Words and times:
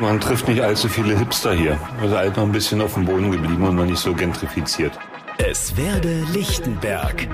Man 0.00 0.20
trifft 0.20 0.46
nicht 0.46 0.60
allzu 0.60 0.88
viele 0.88 1.18
Hipster 1.18 1.52
hier. 1.54 1.78
Also 2.00 2.16
halt 2.16 2.36
noch 2.36 2.44
ein 2.44 2.52
bisschen 2.52 2.80
auf 2.80 2.94
dem 2.94 3.04
Boden 3.04 3.32
geblieben 3.32 3.66
und 3.66 3.74
noch 3.74 3.84
nicht 3.84 3.98
so 3.98 4.14
gentrifiziert. 4.14 4.92
Es 5.38 5.76
werde 5.76 6.22
Lichtenberg. 6.32 7.26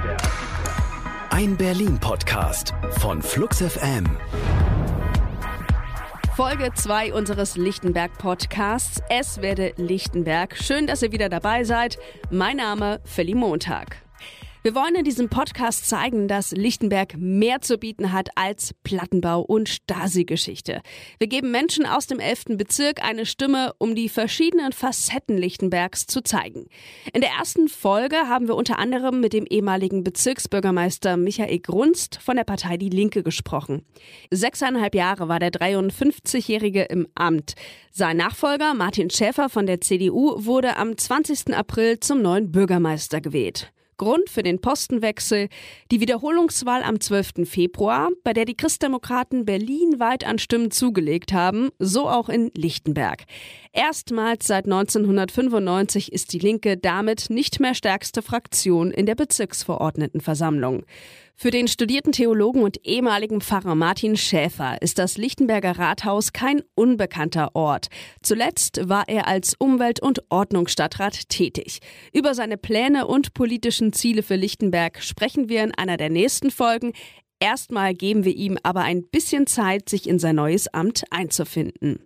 Ein 1.28 1.56
Berlin-Podcast 1.56 2.72
von 3.00 3.20
Flux 3.20 3.58
FM. 3.58 4.04
Folge 6.34 6.70
2 6.74 7.12
unseres 7.12 7.56
Lichtenberg-Podcasts. 7.56 9.02
Es 9.10 9.42
werde 9.42 9.74
Lichtenberg. 9.76 10.56
Schön, 10.56 10.86
dass 10.86 11.02
ihr 11.02 11.12
wieder 11.12 11.28
dabei 11.28 11.64
seid. 11.64 11.98
Mein 12.30 12.56
Name 12.56 13.00
Feli 13.04 13.34
Montag. 13.34 14.03
Wir 14.66 14.74
wollen 14.74 14.94
in 14.94 15.04
diesem 15.04 15.28
Podcast 15.28 15.86
zeigen, 15.90 16.26
dass 16.26 16.52
Lichtenberg 16.52 17.18
mehr 17.18 17.60
zu 17.60 17.76
bieten 17.76 18.12
hat 18.12 18.30
als 18.34 18.72
Plattenbau 18.82 19.42
und 19.42 19.68
Stasi-Geschichte. 19.68 20.80
Wir 21.18 21.26
geben 21.26 21.50
Menschen 21.50 21.84
aus 21.84 22.06
dem 22.06 22.18
11. 22.18 22.56
Bezirk 22.56 23.04
eine 23.04 23.26
Stimme, 23.26 23.74
um 23.76 23.94
die 23.94 24.08
verschiedenen 24.08 24.72
Facetten 24.72 25.36
Lichtenbergs 25.36 26.06
zu 26.06 26.22
zeigen. 26.22 26.64
In 27.12 27.20
der 27.20 27.32
ersten 27.38 27.68
Folge 27.68 28.16
haben 28.16 28.48
wir 28.48 28.54
unter 28.54 28.78
anderem 28.78 29.20
mit 29.20 29.34
dem 29.34 29.44
ehemaligen 29.44 30.02
Bezirksbürgermeister 30.02 31.18
Michael 31.18 31.58
Grunst 31.58 32.18
von 32.22 32.36
der 32.36 32.44
Partei 32.44 32.78
Die 32.78 32.88
Linke 32.88 33.22
gesprochen. 33.22 33.84
Sechseinhalb 34.30 34.94
Jahre 34.94 35.28
war 35.28 35.40
der 35.40 35.52
53-Jährige 35.52 36.84
im 36.84 37.06
Amt. 37.14 37.52
Sein 37.90 38.16
Nachfolger 38.16 38.72
Martin 38.72 39.10
Schäfer 39.10 39.50
von 39.50 39.66
der 39.66 39.82
CDU 39.82 40.42
wurde 40.42 40.78
am 40.78 40.96
20. 40.96 41.54
April 41.54 42.00
zum 42.00 42.22
neuen 42.22 42.50
Bürgermeister 42.50 43.20
gewählt. 43.20 43.73
Grund 43.96 44.28
für 44.30 44.42
den 44.42 44.60
Postenwechsel 44.60 45.48
die 45.90 46.00
Wiederholungswahl 46.00 46.82
am 46.82 47.00
12. 47.00 47.46
Februar, 47.48 48.10
bei 48.22 48.32
der 48.32 48.44
die 48.44 48.56
Christdemokraten 48.56 49.44
Berlin 49.44 50.00
weit 50.00 50.24
an 50.24 50.38
Stimmen 50.38 50.70
zugelegt 50.70 51.32
haben, 51.32 51.70
so 51.78 52.08
auch 52.08 52.28
in 52.28 52.50
Lichtenberg. 52.54 53.24
Erstmals 53.76 54.46
seit 54.46 54.66
1995 54.66 56.12
ist 56.12 56.32
die 56.32 56.38
Linke 56.38 56.76
damit 56.76 57.28
nicht 57.28 57.58
mehr 57.58 57.74
stärkste 57.74 58.22
Fraktion 58.22 58.92
in 58.92 59.04
der 59.04 59.16
Bezirksverordnetenversammlung. 59.16 60.84
Für 61.34 61.50
den 61.50 61.66
studierten 61.66 62.12
Theologen 62.12 62.62
und 62.62 62.86
ehemaligen 62.86 63.40
Pfarrer 63.40 63.74
Martin 63.74 64.16
Schäfer 64.16 64.80
ist 64.80 65.00
das 65.00 65.18
Lichtenberger 65.18 65.76
Rathaus 65.76 66.32
kein 66.32 66.62
unbekannter 66.76 67.56
Ort. 67.56 67.88
Zuletzt 68.22 68.88
war 68.88 69.08
er 69.08 69.26
als 69.26 69.54
Umwelt- 69.58 70.00
und 70.00 70.22
Ordnungsstadtrat 70.30 71.28
tätig. 71.28 71.80
Über 72.12 72.36
seine 72.36 72.56
Pläne 72.56 73.08
und 73.08 73.34
politischen 73.34 73.92
Ziele 73.92 74.22
für 74.22 74.36
Lichtenberg 74.36 75.02
sprechen 75.02 75.48
wir 75.48 75.64
in 75.64 75.74
einer 75.74 75.96
der 75.96 76.10
nächsten 76.10 76.52
Folgen. 76.52 76.92
Erstmal 77.40 77.92
geben 77.92 78.24
wir 78.24 78.36
ihm 78.36 78.56
aber 78.62 78.82
ein 78.82 79.02
bisschen 79.02 79.48
Zeit, 79.48 79.88
sich 79.88 80.08
in 80.08 80.20
sein 80.20 80.36
neues 80.36 80.68
Amt 80.68 81.02
einzufinden. 81.10 81.98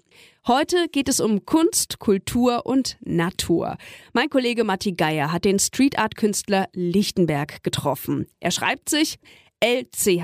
Heute 0.49 0.89
geht 0.89 1.09
es 1.11 1.21
um 1.21 1.45
Kunst, 1.45 1.99
Kultur 1.99 2.65
und 2.65 2.97
Natur. 3.03 3.77
Mein 4.15 4.31
Kollege 4.31 4.65
Matti 4.65 4.93
Geier 4.93 5.31
hat 5.31 5.45
den 5.45 5.59
Street 5.59 5.99
Art 5.99 6.17
Künstler 6.17 6.71
Lichtenberg 6.73 7.63
getroffen. 7.63 8.27
Er 8.41 8.51
schreibt 8.51 8.89
sich 8.89 9.19
L-C-H-T-N-B-R-G. 9.61 10.21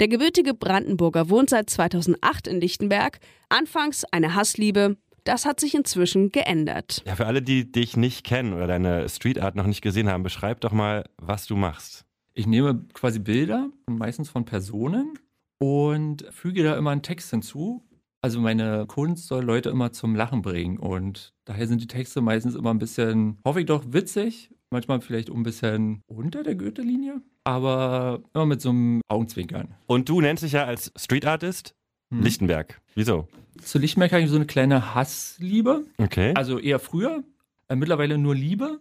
Der 0.00 0.08
gebürtige 0.08 0.54
Brandenburger 0.54 1.28
wohnt 1.28 1.50
seit 1.50 1.68
2008 1.68 2.46
in 2.46 2.62
Lichtenberg. 2.62 3.18
Anfangs 3.50 4.04
eine 4.10 4.34
Hassliebe, 4.34 4.96
das 5.24 5.44
hat 5.44 5.60
sich 5.60 5.74
inzwischen 5.74 6.32
geändert. 6.32 7.02
Ja, 7.04 7.14
für 7.14 7.26
alle, 7.26 7.42
die 7.42 7.70
dich 7.70 7.98
nicht 7.98 8.24
kennen 8.24 8.54
oder 8.54 8.68
deine 8.68 9.06
Street 9.10 9.38
Art 9.38 9.54
noch 9.54 9.66
nicht 9.66 9.82
gesehen 9.82 10.08
haben, 10.08 10.22
beschreib 10.22 10.62
doch 10.62 10.72
mal, 10.72 11.04
was 11.18 11.44
du 11.44 11.56
machst. 11.56 12.06
Ich 12.32 12.46
nehme 12.46 12.86
quasi 12.94 13.18
Bilder, 13.18 13.68
meistens 13.86 14.30
von 14.30 14.46
Personen, 14.46 15.12
und 15.62 16.26
füge 16.32 16.64
da 16.64 16.76
immer 16.76 16.90
einen 16.90 17.02
Text 17.02 17.30
hinzu. 17.30 17.84
Also 18.20 18.40
meine 18.40 18.86
Kunst 18.86 19.28
soll 19.28 19.44
Leute 19.44 19.70
immer 19.70 19.92
zum 19.92 20.16
Lachen 20.16 20.42
bringen 20.42 20.76
und 20.76 21.32
daher 21.44 21.68
sind 21.68 21.80
die 21.80 21.86
Texte 21.86 22.20
meistens 22.20 22.56
immer 22.56 22.74
ein 22.74 22.80
bisschen, 22.80 23.38
hoffe 23.44 23.60
ich 23.60 23.66
doch, 23.66 23.84
witzig, 23.88 24.50
manchmal 24.70 25.00
vielleicht 25.00 25.30
ein 25.30 25.44
bisschen 25.44 26.02
unter 26.06 26.42
der 26.42 26.56
Goethe-Linie, 26.56 27.22
aber 27.44 28.22
immer 28.34 28.46
mit 28.46 28.60
so 28.60 28.70
einem 28.70 29.02
Augenzwinkern. 29.06 29.74
Und 29.86 30.08
du 30.08 30.20
nennst 30.20 30.42
dich 30.42 30.52
ja 30.52 30.64
als 30.64 30.92
Street 30.96 31.26
Artist 31.26 31.76
hm. 32.12 32.22
Lichtenberg. 32.22 32.80
Wieso? 32.96 33.28
Zu 33.60 33.78
Lichtenberg 33.78 34.10
habe 34.12 34.22
ich 34.22 34.30
so 34.30 34.36
eine 34.36 34.46
kleine 34.46 34.96
Hassliebe. 34.96 35.84
Okay. 35.98 36.32
Also 36.34 36.58
eher 36.58 36.80
früher, 36.80 37.22
äh, 37.68 37.76
mittlerweile 37.76 38.18
nur 38.18 38.34
Liebe. 38.34 38.80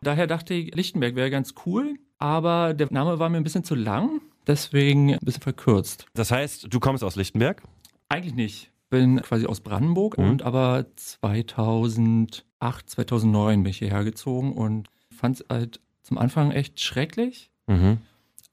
Daher 0.00 0.28
dachte 0.28 0.54
ich, 0.54 0.76
Lichtenberg 0.76 1.16
wäre 1.16 1.30
ganz 1.30 1.54
cool, 1.66 1.96
aber 2.18 2.72
der 2.72 2.92
Name 2.92 3.18
war 3.18 3.28
mir 3.28 3.36
ein 3.36 3.44
bisschen 3.44 3.64
zu 3.64 3.74
lang 3.74 4.20
deswegen 4.46 5.12
ein 5.12 5.18
bisschen 5.22 5.42
verkürzt. 5.42 6.06
Das 6.14 6.30
heißt, 6.30 6.72
du 6.72 6.80
kommst 6.80 7.04
aus 7.04 7.16
Lichtenberg? 7.16 7.62
Eigentlich 8.08 8.34
nicht. 8.34 8.70
Bin 8.88 9.20
quasi 9.22 9.46
aus 9.46 9.60
Brandenburg 9.60 10.18
mhm. 10.18 10.30
und 10.30 10.42
aber 10.42 10.86
2008, 10.96 12.42
2009 12.90 13.62
bin 13.62 13.70
ich 13.70 13.78
hierher 13.78 14.04
gezogen 14.04 14.52
und 14.52 14.88
fand 15.10 15.40
es 15.40 15.46
halt 15.48 15.80
zum 16.02 16.18
Anfang 16.18 16.50
echt 16.50 16.80
schrecklich. 16.80 17.50
Mhm. 17.66 17.98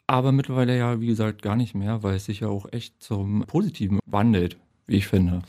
Aber 0.05 0.31
mittlerweile 0.31 0.77
ja, 0.77 1.01
wie 1.01 1.07
gesagt, 1.07 1.41
gar 1.41 1.55
nicht 1.55 1.75
mehr, 1.75 2.03
weil 2.03 2.15
es 2.15 2.25
sich 2.25 2.41
ja 2.41 2.47
auch 2.47 2.71
echt 2.71 3.01
zum 3.01 3.43
Positiven 3.45 3.99
wandelt, 4.05 4.57
wie 4.85 4.97
ich 4.97 5.07
finde. 5.07 5.41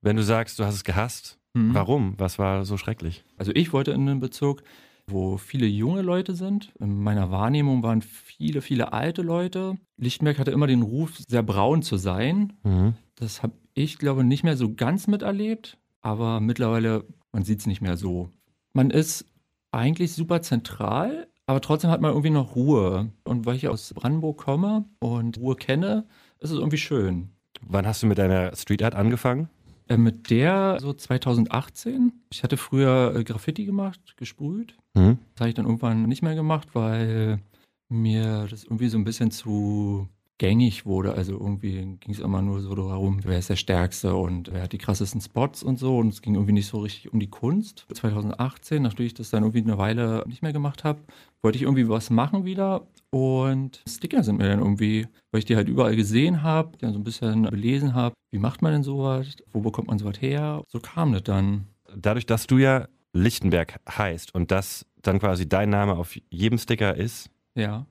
Wenn 0.00 0.16
du 0.16 0.22
sagst, 0.22 0.58
du 0.58 0.64
hast 0.64 0.74
es 0.74 0.84
gehasst, 0.84 1.38
mhm. 1.52 1.74
warum? 1.74 2.14
Was 2.16 2.38
war 2.38 2.64
so 2.64 2.78
schrecklich? 2.78 3.24
Also 3.36 3.52
ich 3.54 3.72
wollte 3.72 3.90
in 3.90 4.06
den 4.06 4.20
Bezirk 4.20 4.62
wo 5.06 5.36
viele 5.36 5.66
junge 5.66 6.02
Leute 6.02 6.34
sind. 6.34 6.72
In 6.78 7.02
meiner 7.02 7.30
Wahrnehmung 7.30 7.82
waren 7.82 8.02
viele, 8.02 8.62
viele 8.62 8.92
alte 8.92 9.22
Leute. 9.22 9.76
Lichtenberg 9.96 10.38
hatte 10.38 10.50
immer 10.50 10.66
den 10.66 10.82
Ruf, 10.82 11.18
sehr 11.18 11.42
braun 11.42 11.82
zu 11.82 11.96
sein. 11.96 12.54
Mhm. 12.62 12.94
Das 13.16 13.42
habe 13.42 13.54
ich, 13.74 13.98
glaube 13.98 14.22
ich, 14.22 14.26
nicht 14.26 14.44
mehr 14.44 14.56
so 14.56 14.74
ganz 14.74 15.06
miterlebt. 15.06 15.78
Aber 16.02 16.40
mittlerweile, 16.40 17.04
man 17.32 17.44
sieht 17.44 17.60
es 17.60 17.66
nicht 17.66 17.80
mehr 17.80 17.96
so. 17.96 18.30
Man 18.72 18.90
ist 18.90 19.26
eigentlich 19.72 20.12
super 20.12 20.42
zentral, 20.42 21.28
aber 21.46 21.60
trotzdem 21.60 21.90
hat 21.90 22.00
man 22.00 22.10
irgendwie 22.10 22.30
noch 22.30 22.54
Ruhe. 22.56 23.12
Und 23.24 23.46
weil 23.46 23.56
ich 23.56 23.68
aus 23.68 23.92
Brandenburg 23.94 24.38
komme 24.38 24.84
und 24.98 25.38
Ruhe 25.38 25.56
kenne, 25.56 26.06
ist 26.38 26.50
es 26.50 26.58
irgendwie 26.58 26.78
schön. 26.78 27.30
Wann 27.62 27.86
hast 27.86 28.02
du 28.02 28.06
mit 28.06 28.18
deiner 28.18 28.54
Street 28.56 28.82
Art 28.82 28.94
angefangen? 28.94 29.48
Äh, 29.90 29.96
mit 29.96 30.30
der 30.30 30.78
so 30.80 30.92
2018. 30.92 32.12
Ich 32.32 32.44
hatte 32.44 32.56
früher 32.56 33.12
äh, 33.16 33.24
Graffiti 33.24 33.64
gemacht, 33.64 34.00
gesprüht. 34.16 34.76
Mhm. 34.94 35.18
Das 35.34 35.40
habe 35.40 35.48
ich 35.48 35.54
dann 35.56 35.66
irgendwann 35.66 36.04
nicht 36.04 36.22
mehr 36.22 36.36
gemacht, 36.36 36.68
weil 36.74 37.40
mir 37.88 38.46
das 38.48 38.62
irgendwie 38.62 38.88
so 38.88 38.98
ein 38.98 39.04
bisschen 39.04 39.32
zu 39.32 40.08
gängig 40.40 40.86
wurde. 40.86 41.12
Also 41.12 41.34
irgendwie 41.34 41.98
ging 42.00 42.14
es 42.14 42.18
immer 42.18 42.40
nur 42.40 42.60
so 42.60 42.74
darum, 42.74 43.20
wer 43.24 43.38
ist 43.38 43.50
der 43.50 43.56
Stärkste 43.56 44.14
und 44.14 44.50
wer 44.50 44.62
hat 44.62 44.72
die 44.72 44.78
krassesten 44.78 45.20
Spots 45.20 45.62
und 45.62 45.78
so. 45.78 45.98
Und 45.98 46.08
es 46.08 46.22
ging 46.22 46.34
irgendwie 46.34 46.54
nicht 46.54 46.66
so 46.66 46.78
richtig 46.78 47.12
um 47.12 47.20
die 47.20 47.28
Kunst. 47.28 47.84
2018, 47.92 48.82
nachdem 48.82 49.04
ich 49.04 49.12
das 49.12 49.28
dann 49.28 49.42
irgendwie 49.42 49.60
eine 49.60 49.76
Weile 49.76 50.24
nicht 50.26 50.40
mehr 50.40 50.54
gemacht 50.54 50.82
habe, 50.82 51.00
wollte 51.42 51.56
ich 51.56 51.62
irgendwie 51.62 51.90
was 51.90 52.08
machen 52.08 52.46
wieder. 52.46 52.86
Und 53.10 53.82
Sticker 53.86 54.22
sind 54.22 54.38
mir 54.38 54.48
dann 54.48 54.60
irgendwie, 54.60 55.06
weil 55.30 55.40
ich 55.40 55.44
die 55.44 55.56
halt 55.56 55.68
überall 55.68 55.94
gesehen 55.94 56.42
habe, 56.42 56.78
dann 56.78 56.94
so 56.94 56.98
ein 56.98 57.04
bisschen 57.04 57.42
belesen 57.42 57.92
habe, 57.92 58.14
wie 58.30 58.38
macht 58.38 58.62
man 58.62 58.72
denn 58.72 58.82
sowas, 58.82 59.36
wo 59.52 59.60
bekommt 59.60 59.88
man 59.88 59.98
sowas 59.98 60.22
her? 60.22 60.62
So 60.68 60.80
kam 60.80 61.12
das 61.12 61.24
dann. 61.24 61.66
Dadurch, 61.94 62.24
dass 62.24 62.46
du 62.46 62.56
ja 62.56 62.88
Lichtenberg 63.12 63.78
heißt 63.86 64.34
und 64.34 64.50
das 64.50 64.86
dann 65.02 65.18
quasi 65.18 65.46
dein 65.46 65.68
Name 65.68 65.96
auf 65.96 66.16
jedem 66.30 66.56
Sticker 66.56 66.96
ist, 66.96 67.28
ja. 67.54 67.84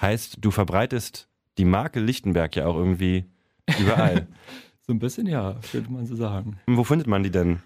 heißt, 0.00 0.36
du 0.40 0.52
verbreitest 0.52 1.29
die 1.58 1.64
Marke 1.64 2.00
Lichtenberg 2.00 2.56
ja 2.56 2.66
auch 2.66 2.76
irgendwie 2.76 3.24
überall. 3.78 4.26
so 4.86 4.92
ein 4.92 4.98
bisschen 4.98 5.26
ja, 5.26 5.56
könnte 5.70 5.92
man 5.92 6.06
so 6.06 6.16
sagen. 6.16 6.58
Wo 6.66 6.84
findet 6.84 7.06
man 7.06 7.22
die 7.22 7.30
denn? 7.30 7.60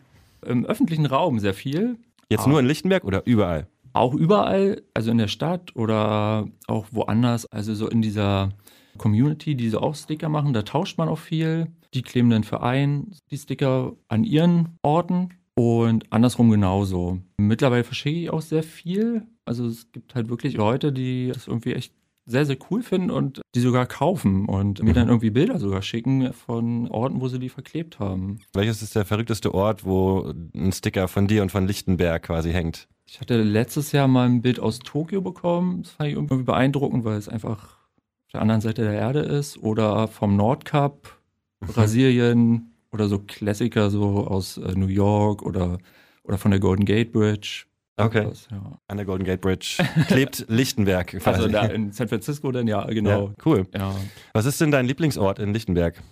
Im 0.45 0.67
öffentlichen 0.67 1.06
Raum 1.06 1.39
sehr 1.39 1.55
viel. 1.55 1.97
Jetzt 2.28 2.47
ah. 2.47 2.49
nur 2.49 2.61
in 2.61 2.67
Lichtenberg 2.67 3.05
oder 3.05 3.27
überall? 3.27 3.67
Auch 3.93 4.15
überall, 4.15 4.83
also 4.93 5.11
in 5.11 5.19
der 5.19 5.28
Stadt 5.28 5.77
oder 5.77 6.49
auch 6.67 6.87
woanders, 6.91 7.47
also 7.47 7.75
so 7.75 7.89
in 7.89 8.03
dieser 8.03 8.50
Community, 8.99 9.55
die 9.55 9.69
so 9.69 9.81
auch 9.81 9.94
Sticker 9.94 10.28
machen, 10.28 10.53
da 10.53 10.62
tauscht 10.62 10.99
man 10.99 11.09
auch 11.09 11.19
viel. 11.19 11.69
Die 11.94 12.03
kleben 12.03 12.31
dann 12.31 12.44
für 12.44 12.62
ein 12.62 13.12
die 13.31 13.38
Sticker 13.38 13.93
an 14.08 14.25
ihren 14.25 14.79
Orten 14.82 15.31
und 15.55 16.12
andersrum 16.12 16.50
genauso. 16.50 17.20
Mittlerweile 17.37 17.85
verschicke 17.85 18.19
ich 18.19 18.31
auch 18.31 18.43
sehr 18.43 18.62
viel. 18.62 19.23
Also 19.44 19.67
es 19.67 19.91
gibt 19.93 20.14
halt 20.14 20.29
wirklich 20.29 20.55
Leute, 20.55 20.93
die 20.93 21.31
das 21.32 21.47
irgendwie 21.47 21.75
echt 21.75 21.93
sehr, 22.26 22.47
sehr 22.47 22.56
cool 22.71 22.82
finden 22.82 23.11
und 23.11 23.43
die 23.55 23.61
sogar 23.61 23.87
kaufen 23.87 24.47
und 24.47 24.82
mir 24.82 24.94
dann 24.94 25.05
mhm. 25.05 25.11
irgendwie 25.11 25.31
Bilder 25.31 25.59
sogar 25.59 25.82
schicken 25.82 26.32
von 26.32 26.88
Orten, 26.88 27.21
wo 27.21 27.29
sie 27.29 27.38
die 27.38 27.49
verklebt 27.49 27.99
haben. 27.99 28.38
Welches 28.55 28.82
ist 28.82 28.97
der 28.97 29.05
verrückteste 29.05 29.53
Ort, 29.55 29.85
wo 29.85 30.32
ein 30.55 30.73
Sticker 30.73 31.09
von 31.09 31.26
dir 31.26 31.43
und 31.43 31.53
von 31.53 31.67
Lichtenberg 31.67 32.23
quasi 32.23 32.53
hängt? 32.53 32.88
Ich 33.06 33.21
hatte 33.21 33.43
letztes 33.43 33.93
Jahr 33.93 34.09
mal 34.09 34.26
ein 34.26 34.43
Bild 34.43 34.59
aus 34.59 34.79
Tokio 34.79 35.21
bekommen. 35.21 35.82
Das 35.82 35.93
fand 35.93 36.09
ich 36.09 36.17
irgendwie 36.17 36.43
beeindruckend, 36.43 37.05
weil 37.05 37.19
es 37.19 37.29
einfach 37.29 37.62
auf 37.65 38.32
der 38.32 38.41
anderen 38.41 38.62
Seite 38.62 38.82
der 38.82 38.94
Erde 38.94 39.20
ist. 39.20 39.59
Oder 39.59 40.09
vom 40.09 40.37
Nordkap, 40.37 41.17
mhm. 41.61 41.67
Brasilien 41.67 42.75
oder 42.91 43.09
so 43.09 43.19
Klassiker 43.19 43.91
so 43.91 44.27
aus 44.27 44.56
äh, 44.56 44.73
New 44.75 44.87
York 44.87 45.43
oder, 45.43 45.79
oder 46.23 46.38
von 46.38 46.50
der 46.50 46.61
Golden 46.61 46.87
Gate 46.87 47.12
Bridge. 47.12 47.67
Okay. 47.96 48.25
Das, 48.29 48.49
ja. 48.50 48.79
An 48.88 48.96
der 48.96 49.06
Golden 49.06 49.25
Gate 49.25 49.41
Bridge 49.41 49.85
klebt 50.08 50.46
Lichtenberg. 50.49 51.08
Quasi. 51.08 51.29
Also 51.29 51.49
da 51.49 51.67
in 51.67 51.93
San 51.93 52.08
Francisco 52.08 52.50
dann, 52.50 52.67
ja, 52.67 52.85
genau. 52.87 53.29
Ja, 53.29 53.35
cool. 53.46 53.67
Ja. 53.75 53.94
Was 54.32 54.46
ist 54.46 54.61
denn 54.61 54.70
dein 54.70 54.87
Lieblingsort 54.87 55.38
in 55.38 55.52
Lichtenberg? 55.52 56.02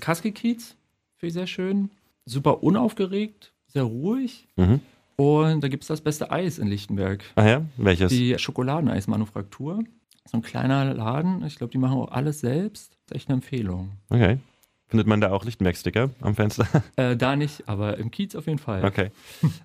Kaskikiez 0.00 0.76
Finde 1.18 1.28
ich 1.28 1.34
sehr 1.34 1.46
schön. 1.48 1.90
Super 2.26 2.62
unaufgeregt, 2.62 3.52
sehr 3.66 3.82
ruhig. 3.82 4.46
Mhm. 4.56 4.80
Und 5.16 5.64
da 5.64 5.68
gibt 5.68 5.82
es 5.82 5.88
das 5.88 6.00
beste 6.00 6.30
Eis 6.30 6.58
in 6.58 6.68
Lichtenberg. 6.68 7.24
Ah 7.34 7.44
ja? 7.44 7.62
Welches? 7.76 8.10
Die 8.10 8.38
Schokoladeneismanufaktur. 8.38 9.82
So 10.30 10.38
ein 10.38 10.42
kleiner 10.42 10.94
Laden. 10.94 11.44
Ich 11.44 11.56
glaube, 11.56 11.72
die 11.72 11.78
machen 11.78 11.98
auch 11.98 12.12
alles 12.12 12.38
selbst. 12.40 12.92
Das 13.06 13.16
ist 13.16 13.16
echt 13.16 13.28
eine 13.28 13.36
Empfehlung. 13.36 13.92
Okay. 14.10 14.38
Findet 14.88 15.06
man 15.06 15.20
da 15.20 15.32
auch 15.32 15.44
Lichtenberg-Sticker 15.44 16.10
am 16.20 16.34
Fenster? 16.34 16.66
Äh, 16.96 17.16
da 17.16 17.36
nicht, 17.36 17.68
aber 17.68 17.98
im 17.98 18.10
Kiez 18.10 18.34
auf 18.34 18.46
jeden 18.46 18.58
Fall. 18.58 18.84
Okay. 18.84 19.10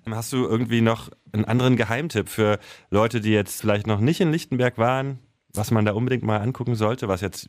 Hast 0.08 0.32
du 0.32 0.44
irgendwie 0.44 0.82
noch 0.82 1.10
einen 1.32 1.44
anderen 1.44 1.76
Geheimtipp 1.76 2.28
für 2.28 2.58
Leute, 2.90 3.20
die 3.20 3.30
jetzt 3.30 3.60
vielleicht 3.60 3.86
noch 3.86 4.00
nicht 4.00 4.20
in 4.20 4.30
Lichtenberg 4.30 4.78
waren, 4.78 5.18
was 5.52 5.70
man 5.70 5.84
da 5.84 5.92
unbedingt 5.92 6.22
mal 6.22 6.38
angucken 6.38 6.74
sollte, 6.74 7.08
was 7.08 7.22
jetzt 7.22 7.48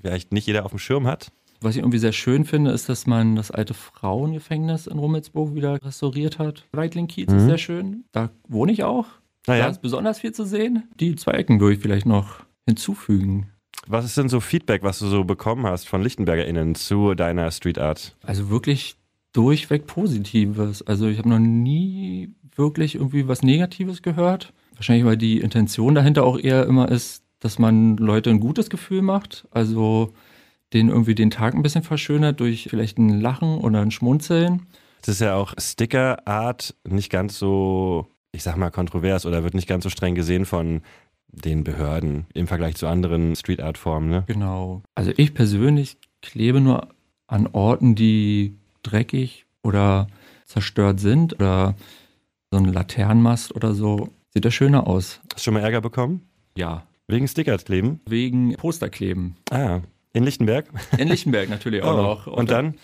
vielleicht 0.00 0.32
nicht 0.32 0.46
jeder 0.46 0.64
auf 0.64 0.70
dem 0.70 0.78
Schirm 0.78 1.06
hat? 1.06 1.32
Was 1.60 1.74
ich 1.74 1.78
irgendwie 1.80 1.98
sehr 1.98 2.12
schön 2.12 2.44
finde, 2.44 2.72
ist, 2.72 2.88
dass 2.88 3.06
man 3.06 3.36
das 3.36 3.50
alte 3.50 3.74
Frauengefängnis 3.74 4.86
in 4.86 4.98
Rummelsburg 4.98 5.54
wieder 5.54 5.82
restauriert 5.82 6.38
hat. 6.38 6.66
Reitling-Kiez 6.74 7.30
mhm. 7.30 7.38
ist 7.38 7.44
sehr 7.46 7.58
schön. 7.58 8.04
Da 8.12 8.30
wohne 8.48 8.72
ich 8.72 8.84
auch. 8.84 9.06
Ah, 9.46 9.54
ja. 9.54 9.64
Da 9.64 9.70
ist 9.70 9.82
besonders 9.82 10.20
viel 10.20 10.32
zu 10.32 10.44
sehen. 10.44 10.88
Die 11.00 11.16
zwei 11.16 11.32
Ecken 11.32 11.60
würde 11.60 11.74
ich 11.76 11.80
vielleicht 11.80 12.06
noch 12.06 12.44
hinzufügen. 12.66 13.50
Was 13.86 14.04
ist 14.04 14.16
denn 14.16 14.28
so 14.28 14.40
Feedback, 14.40 14.82
was 14.82 14.98
du 14.98 15.06
so 15.06 15.24
bekommen 15.24 15.66
hast 15.66 15.88
von 15.88 16.02
LichtenbergerInnen 16.02 16.74
zu 16.74 17.14
deiner 17.14 17.50
Street 17.50 17.78
Art? 17.78 18.16
Also 18.22 18.50
wirklich 18.50 18.96
durchweg 19.32 19.86
Positives. 19.86 20.82
Also 20.82 21.08
ich 21.08 21.18
habe 21.18 21.28
noch 21.28 21.38
nie 21.38 22.30
wirklich 22.56 22.94
irgendwie 22.94 23.28
was 23.28 23.42
Negatives 23.42 24.02
gehört. 24.02 24.52
Wahrscheinlich, 24.76 25.04
weil 25.04 25.16
die 25.16 25.40
Intention 25.40 25.94
dahinter 25.94 26.24
auch 26.24 26.38
eher 26.38 26.66
immer 26.66 26.90
ist, 26.90 27.22
dass 27.40 27.58
man 27.58 27.96
Leute 27.96 28.30
ein 28.30 28.40
gutes 28.40 28.70
Gefühl 28.70 29.02
macht. 29.02 29.46
Also 29.50 30.12
denen 30.72 30.88
irgendwie 30.88 31.14
den 31.14 31.30
Tag 31.30 31.54
ein 31.54 31.62
bisschen 31.62 31.82
verschönert 31.82 32.40
durch 32.40 32.68
vielleicht 32.70 32.98
ein 32.98 33.20
Lachen 33.20 33.58
oder 33.58 33.80
ein 33.80 33.90
Schmunzeln. 33.90 34.62
Das 35.02 35.16
ist 35.16 35.20
ja 35.20 35.36
auch 35.36 35.54
Sticker-Art 35.58 36.74
nicht 36.88 37.10
ganz 37.10 37.38
so, 37.38 38.06
ich 38.32 38.42
sag 38.42 38.56
mal, 38.56 38.70
kontrovers 38.70 39.26
oder 39.26 39.44
wird 39.44 39.54
nicht 39.54 39.68
ganz 39.68 39.84
so 39.84 39.90
streng 39.90 40.14
gesehen 40.14 40.46
von 40.46 40.80
den 41.34 41.64
Behörden 41.64 42.26
im 42.34 42.46
Vergleich 42.46 42.76
zu 42.76 42.86
anderen 42.86 43.36
Street 43.36 43.60
Art 43.60 43.78
Formen. 43.78 44.08
Ne? 44.08 44.24
Genau. 44.26 44.82
Also 44.94 45.12
ich 45.16 45.34
persönlich 45.34 45.96
klebe 46.22 46.60
nur 46.60 46.88
an 47.26 47.48
Orten, 47.48 47.94
die 47.94 48.56
dreckig 48.82 49.46
oder 49.62 50.06
zerstört 50.46 51.00
sind 51.00 51.34
oder 51.34 51.74
so 52.50 52.58
ein 52.58 52.66
Laternenmast 52.66 53.54
oder 53.54 53.74
so. 53.74 54.10
Sieht 54.32 54.44
das 54.44 54.54
schöner 54.54 54.86
aus. 54.86 55.20
Hast 55.32 55.38
du 55.38 55.44
schon 55.44 55.54
mal 55.54 55.60
Ärger 55.60 55.80
bekommen? 55.80 56.22
Ja. 56.56 56.86
Wegen 57.08 57.28
Stickers 57.28 57.64
kleben? 57.64 58.00
Wegen 58.06 58.54
Posterkleben. 58.54 59.36
Ah, 59.50 59.80
in 60.12 60.24
Lichtenberg? 60.24 60.66
In 60.96 61.08
Lichtenberg 61.08 61.48
natürlich 61.48 61.82
auch 61.82 61.94
oh. 61.98 62.02
noch. 62.02 62.26
Und, 62.26 62.34
Und 62.34 62.50
dann? 62.50 62.74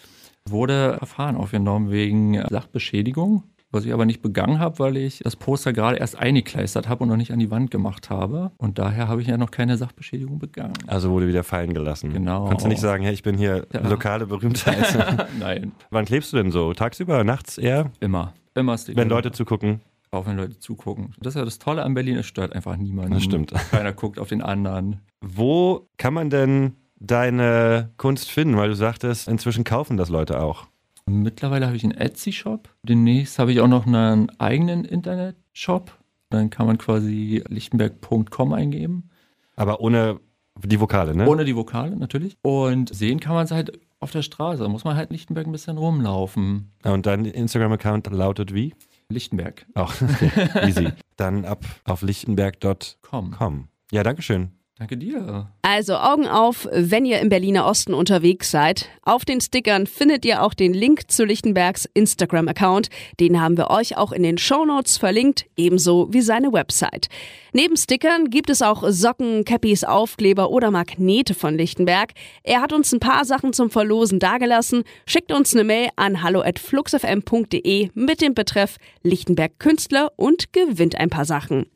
Wurde 0.49 0.97
Verfahren 0.99 1.37
aufgenommen 1.37 1.91
wegen 1.91 2.43
Sachbeschädigung 2.49 3.45
was 3.71 3.85
ich 3.85 3.93
aber 3.93 4.05
nicht 4.05 4.23
begangen 4.23 4.59
habe, 4.59 4.79
weil 4.79 4.97
ich 4.97 5.21
das 5.21 5.37
Poster 5.37 5.73
gerade 5.73 5.97
erst 5.99 6.19
eingekleistert 6.19 6.89
habe 6.89 7.05
und 7.05 7.09
noch 7.09 7.17
nicht 7.17 7.33
an 7.33 7.39
die 7.39 7.51
Wand 7.51 7.71
gemacht 7.71 8.11
habe. 8.11 8.51
Und 8.59 8.79
daher 8.79 9.09
habe 9.09 9.23
ich 9.23 9.29
ja 9.29 9.37
noch 9.37 9.51
keine 9.51 9.77
Sachbeschädigung 9.77 10.39
begangen. 10.39 10.75
Also 10.87 11.11
wurde 11.11 11.29
wieder 11.29 11.45
fallen 11.45 11.73
gelassen. 11.73 12.13
Genau. 12.13 12.49
Kannst 12.49 12.65
du 12.65 12.69
nicht 12.69 12.81
sagen, 12.81 13.05
hey, 13.05 13.13
ich 13.13 13.23
bin 13.23 13.37
hier 13.37 13.67
ja. 13.73 13.89
lokale 13.89 14.27
Berühmtheit? 14.27 15.29
Nein. 15.39 15.73
Wann 15.91 16.05
klebst 16.05 16.33
du 16.33 16.37
denn 16.37 16.51
so? 16.51 16.73
Tagsüber, 16.73 17.25
nachts 17.25 17.59
eher? 17.59 17.91
Immer. 18.01 18.35
Immer 18.55 18.77
Wenn 18.95 19.09
Leute 19.09 19.31
zugucken? 19.31 19.81
Auch 20.11 20.27
wenn 20.27 20.37
Leute 20.37 20.59
zugucken. 20.59 21.15
Das 21.21 21.35
ist 21.35 21.39
ja 21.39 21.45
das 21.45 21.61
Tolle 21.61 21.85
an 21.85 21.95
Berlin, 21.95 22.17
es 22.17 22.27
stört 22.27 22.53
einfach 22.53 22.77
niemanden. 22.77 23.13
Das 23.13 23.23
stimmt. 23.23 23.53
Keiner 23.71 23.93
guckt 23.93 24.19
auf 24.19 24.29
den 24.29 24.43
anderen. 24.43 25.01
Wo 25.21 25.87
kann 25.99 26.15
man 26.15 26.31
denn 26.31 26.73
deine 26.99 27.91
Kunst 27.97 28.31
finden? 28.31 28.57
Weil 28.57 28.71
du 28.71 28.75
sagtest, 28.75 29.29
inzwischen 29.29 29.63
kaufen 29.63 29.97
das 29.97 30.09
Leute 30.09 30.41
auch. 30.43 30.67
Mittlerweile 31.11 31.67
habe 31.67 31.77
ich 31.77 31.85
einen 31.85 31.97
Etsy-Shop. 31.97 32.69
Demnächst 32.83 33.39
habe 33.39 33.53
ich 33.53 33.61
auch 33.61 33.69
noch 33.69 33.87
einen 33.87 34.31
eigenen 34.39 34.85
Internet-Shop. 34.85 35.93
Dann 36.31 36.51
kann 36.51 36.67
man 36.67 36.79
quasi 36.79 37.43
lichtenberg.com 37.49 38.53
eingeben. 38.53 39.11
Aber 39.57 39.81
ohne 39.81 40.21
die 40.65 40.81
Vokale, 40.81 41.15
ne? 41.15 41.29
Ohne 41.29 41.45
die 41.45 41.57
Vokale, 41.57 41.97
natürlich. 41.97 42.37
Und 42.43 42.95
sehen 42.95 43.21
kann 43.21 43.35
man 43.35 43.45
es 43.45 43.51
halt 43.51 43.79
auf 43.99 44.11
der 44.11 44.23
Straße. 44.23 44.63
Da 44.63 44.69
muss 44.69 44.85
man 44.85 44.97
halt 44.97 45.11
Lichtenberg 45.11 45.47
ein 45.47 45.53
bisschen 45.53 45.79
rumlaufen. 45.79 46.73
Und 46.85 47.07
dein 47.07 47.25
Instagram-Account 47.25 48.11
lautet 48.11 48.55
wie? 48.55 48.75
Lichtenberg. 49.09 49.67
Auch 49.75 49.93
okay. 50.01 50.69
easy. 50.69 50.89
Dann 51.17 51.45
ab 51.45 51.65
auf 51.85 52.03
lichtenberg.com. 52.03 53.69
Ja, 53.91 54.03
danke 54.03 54.23
schön. 54.23 54.60
Danke 54.81 54.97
dir. 54.97 55.47
Also 55.61 55.97
Augen 55.97 56.27
auf, 56.27 56.67
wenn 56.73 57.05
ihr 57.05 57.21
im 57.21 57.29
Berliner 57.29 57.67
Osten 57.67 57.93
unterwegs 57.93 58.51
seid. 58.51 58.89
Auf 59.03 59.27
den 59.27 59.43
Stickern 59.43 59.87
findet 59.87 60.25
ihr 60.25 60.43
auch 60.43 60.55
den 60.55 60.73
Link 60.73 61.11
zu 61.11 61.27
Lichtenbergs 61.27 61.87
Instagram-Account. 61.93 62.89
Den 63.21 63.43
haben 63.43 63.59
wir 63.59 63.69
euch 63.69 63.99
auch 63.99 64.11
in 64.11 64.23
den 64.23 64.39
Shownotes 64.39 64.97
verlinkt, 64.97 65.45
ebenso 65.55 66.11
wie 66.15 66.23
seine 66.23 66.55
Website. 66.55 67.09
Neben 67.53 67.77
Stickern 67.77 68.31
gibt 68.31 68.49
es 68.49 68.63
auch 68.63 68.83
Socken, 68.89 69.45
Cappies, 69.45 69.85
Aufkleber 69.85 70.49
oder 70.49 70.71
Magnete 70.71 71.35
von 71.35 71.59
Lichtenberg. 71.59 72.13
Er 72.43 72.63
hat 72.63 72.73
uns 72.73 72.91
ein 72.91 73.01
paar 73.01 73.27
Sachen 73.27 73.53
zum 73.53 73.69
Verlosen 73.69 74.19
dagelassen. 74.19 74.85
Schickt 75.05 75.31
uns 75.31 75.53
eine 75.53 75.65
Mail 75.65 75.91
an 75.97 76.23
hallo@fluxfm.de 76.23 77.91
mit 77.93 78.23
dem 78.23 78.33
Betreff 78.33 78.77
Lichtenberg 79.03 79.59
Künstler 79.59 80.11
und 80.17 80.55
gewinnt 80.55 80.97
ein 80.97 81.11
paar 81.11 81.27
Sachen. 81.27 81.67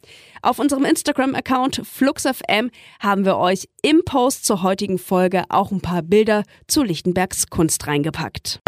Auf 0.45 0.59
unserem 0.59 0.85
Instagram-Account 0.85 1.81
FluxFM 1.87 2.71
haben 3.00 3.25
wir 3.25 3.37
euch 3.37 3.69
im 3.82 4.02
Post 4.05 4.44
zur 4.44 4.62
heutigen 4.62 4.99
Folge 4.99 5.44
auch 5.49 5.70
ein 5.70 5.81
paar 5.81 6.02
Bilder 6.02 6.44
zu 6.67 6.82
Lichtenbergs 6.82 7.49
Kunst 7.49 7.87
reingepackt. 7.87 8.61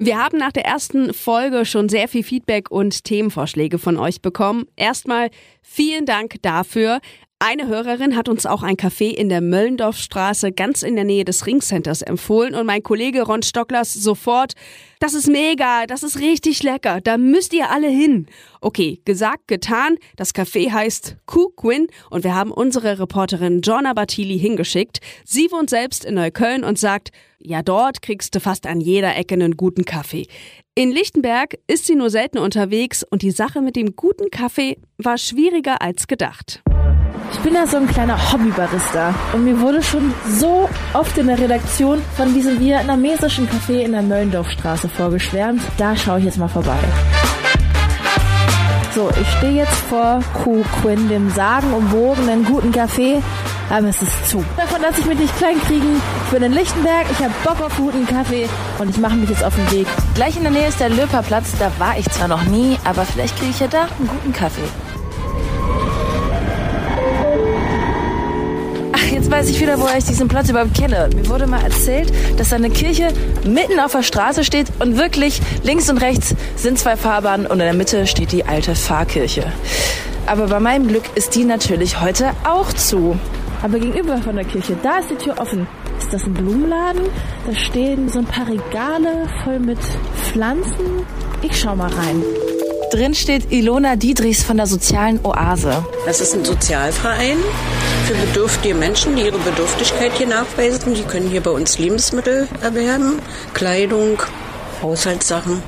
Wir 0.00 0.16
haben 0.16 0.38
nach 0.38 0.52
der 0.52 0.64
ersten 0.64 1.12
Folge 1.12 1.64
schon 1.64 1.88
sehr 1.88 2.06
viel 2.06 2.22
Feedback 2.22 2.70
und 2.70 3.02
Themenvorschläge 3.02 3.78
von 3.78 3.96
euch 3.96 4.22
bekommen. 4.22 4.66
Erstmal 4.76 5.28
vielen 5.60 6.06
Dank 6.06 6.36
dafür. 6.42 7.00
Eine 7.40 7.68
Hörerin 7.68 8.16
hat 8.16 8.28
uns 8.28 8.46
auch 8.46 8.64
ein 8.64 8.74
Café 8.74 9.14
in 9.14 9.28
der 9.28 9.40
Möllendorfstraße 9.40 10.50
ganz 10.50 10.82
in 10.82 10.96
der 10.96 11.04
Nähe 11.04 11.24
des 11.24 11.46
Ringcenters 11.46 12.02
empfohlen 12.02 12.52
und 12.56 12.66
mein 12.66 12.82
Kollege 12.82 13.22
Ron 13.22 13.44
Stocklers 13.44 13.94
sofort, 13.94 14.54
das 14.98 15.14
ist 15.14 15.28
mega, 15.28 15.86
das 15.86 16.02
ist 16.02 16.18
richtig 16.18 16.64
lecker, 16.64 17.00
da 17.00 17.16
müsst 17.16 17.52
ihr 17.52 17.70
alle 17.70 17.88
hin. 17.88 18.26
Okay, 18.60 19.00
gesagt, 19.04 19.46
getan, 19.46 19.98
das 20.16 20.34
Café 20.34 20.72
heißt 20.72 21.16
Ku 21.26 21.50
Quinn 21.50 21.86
und 22.10 22.24
wir 22.24 22.34
haben 22.34 22.50
unsere 22.50 22.98
Reporterin 22.98 23.60
Jonna 23.60 23.92
Bartili 23.92 24.36
hingeschickt. 24.36 24.98
Sie 25.24 25.52
wohnt 25.52 25.70
selbst 25.70 26.04
in 26.04 26.14
Neukölln 26.14 26.64
und 26.64 26.76
sagt, 26.76 27.12
ja 27.38 27.62
dort 27.62 28.02
kriegst 28.02 28.34
du 28.34 28.40
fast 28.40 28.66
an 28.66 28.80
jeder 28.80 29.14
Ecke 29.14 29.34
einen 29.34 29.56
guten 29.56 29.84
Kaffee. 29.84 30.26
In 30.74 30.90
Lichtenberg 30.90 31.56
ist 31.68 31.86
sie 31.86 31.94
nur 31.94 32.10
selten 32.10 32.38
unterwegs 32.38 33.04
und 33.08 33.22
die 33.22 33.30
Sache 33.30 33.60
mit 33.60 33.76
dem 33.76 33.94
guten 33.94 34.28
Kaffee 34.30 34.76
war 34.96 35.18
schwieriger 35.18 35.80
als 35.80 36.08
gedacht. 36.08 36.62
Ich 37.32 37.40
bin 37.40 37.54
ja 37.54 37.66
so 37.66 37.76
ein 37.76 37.86
kleiner 37.86 38.16
Hobbybarista 38.32 39.14
und 39.32 39.44
mir 39.44 39.60
wurde 39.60 39.82
schon 39.82 40.14
so 40.38 40.68
oft 40.94 41.16
in 41.18 41.26
der 41.26 41.38
Redaktion 41.38 42.02
von 42.16 42.32
diesem 42.32 42.58
vietnamesischen 42.58 43.48
Café 43.48 43.80
in 43.80 43.92
der 43.92 44.02
Möllendorfstraße 44.02 44.88
vorgeschwärmt. 44.88 45.60
Da 45.76 45.94
schaue 45.94 46.20
ich 46.20 46.24
jetzt 46.24 46.38
mal 46.38 46.48
vorbei. 46.48 46.78
So, 48.94 49.10
ich 49.20 49.28
stehe 49.38 49.52
jetzt 49.52 49.76
vor 49.88 50.20
Ku 50.42 50.64
Quinn, 50.80 51.08
dem 51.08 51.30
sagenumwogenen 51.30 52.44
guten 52.44 52.72
Café, 52.72 53.22
aber 53.70 53.88
es 53.88 54.00
ist 54.02 54.28
zu. 54.28 54.42
Davon 54.56 54.80
lasse 54.80 55.00
ich 55.00 55.06
mich 55.06 55.18
nicht 55.18 55.36
klein 55.36 55.60
kriegen. 55.66 56.00
Ich 56.24 56.30
bin 56.32 56.42
in 56.42 56.52
Lichtenberg, 56.52 57.06
ich 57.10 57.18
habe 57.18 57.34
Bock 57.44 57.60
auf 57.60 57.76
guten 57.76 58.06
Kaffee 58.06 58.48
und 58.78 58.88
ich 58.90 58.96
mache 58.96 59.14
mich 59.14 59.28
jetzt 59.28 59.44
auf 59.44 59.54
den 59.54 59.70
Weg. 59.70 59.86
Gleich 60.14 60.36
in 60.36 60.42
der 60.42 60.52
Nähe 60.52 60.68
ist 60.68 60.80
der 60.80 60.88
Löperplatz, 60.88 61.52
da 61.58 61.70
war 61.78 61.98
ich 61.98 62.08
zwar 62.10 62.28
noch 62.28 62.44
nie, 62.44 62.78
aber 62.84 63.04
vielleicht 63.04 63.36
kriege 63.36 63.50
ich 63.50 63.60
ja 63.60 63.68
da 63.68 63.82
einen 63.82 64.08
guten 64.08 64.32
Kaffee. 64.32 64.68
Jetzt 69.28 69.40
weiß 69.40 69.50
ich 69.50 69.60
wieder, 69.60 69.78
woher 69.78 69.98
ich 69.98 70.04
diesen 70.04 70.26
Platz 70.26 70.48
überhaupt 70.48 70.74
kenne. 70.74 71.10
Mir 71.14 71.28
wurde 71.28 71.46
mal 71.46 71.62
erzählt, 71.62 72.10
dass 72.38 72.48
da 72.48 72.56
eine 72.56 72.70
Kirche 72.70 73.08
mitten 73.44 73.78
auf 73.78 73.92
der 73.92 74.02
Straße 74.02 74.42
steht 74.42 74.68
und 74.78 74.96
wirklich 74.96 75.40
links 75.62 75.90
und 75.90 75.98
rechts 75.98 76.34
sind 76.56 76.78
zwei 76.78 76.96
Fahrbahnen 76.96 77.46
und 77.46 77.52
in 77.52 77.66
der 77.66 77.74
Mitte 77.74 78.06
steht 78.06 78.32
die 78.32 78.46
alte 78.46 78.74
Pfarrkirche. 78.74 79.44
Aber 80.26 80.46
bei 80.46 80.60
meinem 80.60 80.88
Glück 80.88 81.04
ist 81.14 81.34
die 81.34 81.44
natürlich 81.44 82.00
heute 82.00 82.30
auch 82.44 82.72
zu. 82.72 83.18
Aber 83.62 83.78
gegenüber 83.78 84.18
von 84.18 84.36
der 84.36 84.46
Kirche, 84.46 84.76
da 84.82 84.98
ist 84.98 85.10
die 85.10 85.16
Tür 85.16 85.34
offen. 85.38 85.66
Ist 85.98 86.12
das 86.12 86.24
ein 86.24 86.32
Blumenladen? 86.32 87.02
Da 87.46 87.54
stehen 87.54 88.08
so 88.08 88.20
ein 88.20 88.26
paar 88.26 88.46
Regale 88.48 89.28
voll 89.44 89.58
mit 89.58 89.78
Pflanzen. 90.32 91.04
Ich 91.42 91.58
schau 91.58 91.76
mal 91.76 91.90
rein. 91.90 92.22
Drin 92.92 93.14
steht 93.14 93.52
Ilona 93.52 93.96
Diedrichs 93.96 94.42
von 94.42 94.56
der 94.56 94.66
sozialen 94.66 95.20
Oase. 95.22 95.84
Das 96.06 96.22
ist 96.22 96.34
ein 96.34 96.44
Sozialverein 96.44 97.36
für 98.08 98.14
bedürftige 98.14 98.74
Menschen, 98.74 99.16
die 99.16 99.22
ihre 99.26 99.38
Bedürftigkeit 99.38 100.12
hier 100.16 100.28
nachweisen. 100.28 100.94
Die 100.94 101.02
können 101.02 101.28
hier 101.28 101.42
bei 101.42 101.50
uns 101.50 101.78
Lebensmittel 101.78 102.48
erwerben, 102.62 103.20
Kleidung, 103.52 104.22
Haushaltssachen. 104.80 105.62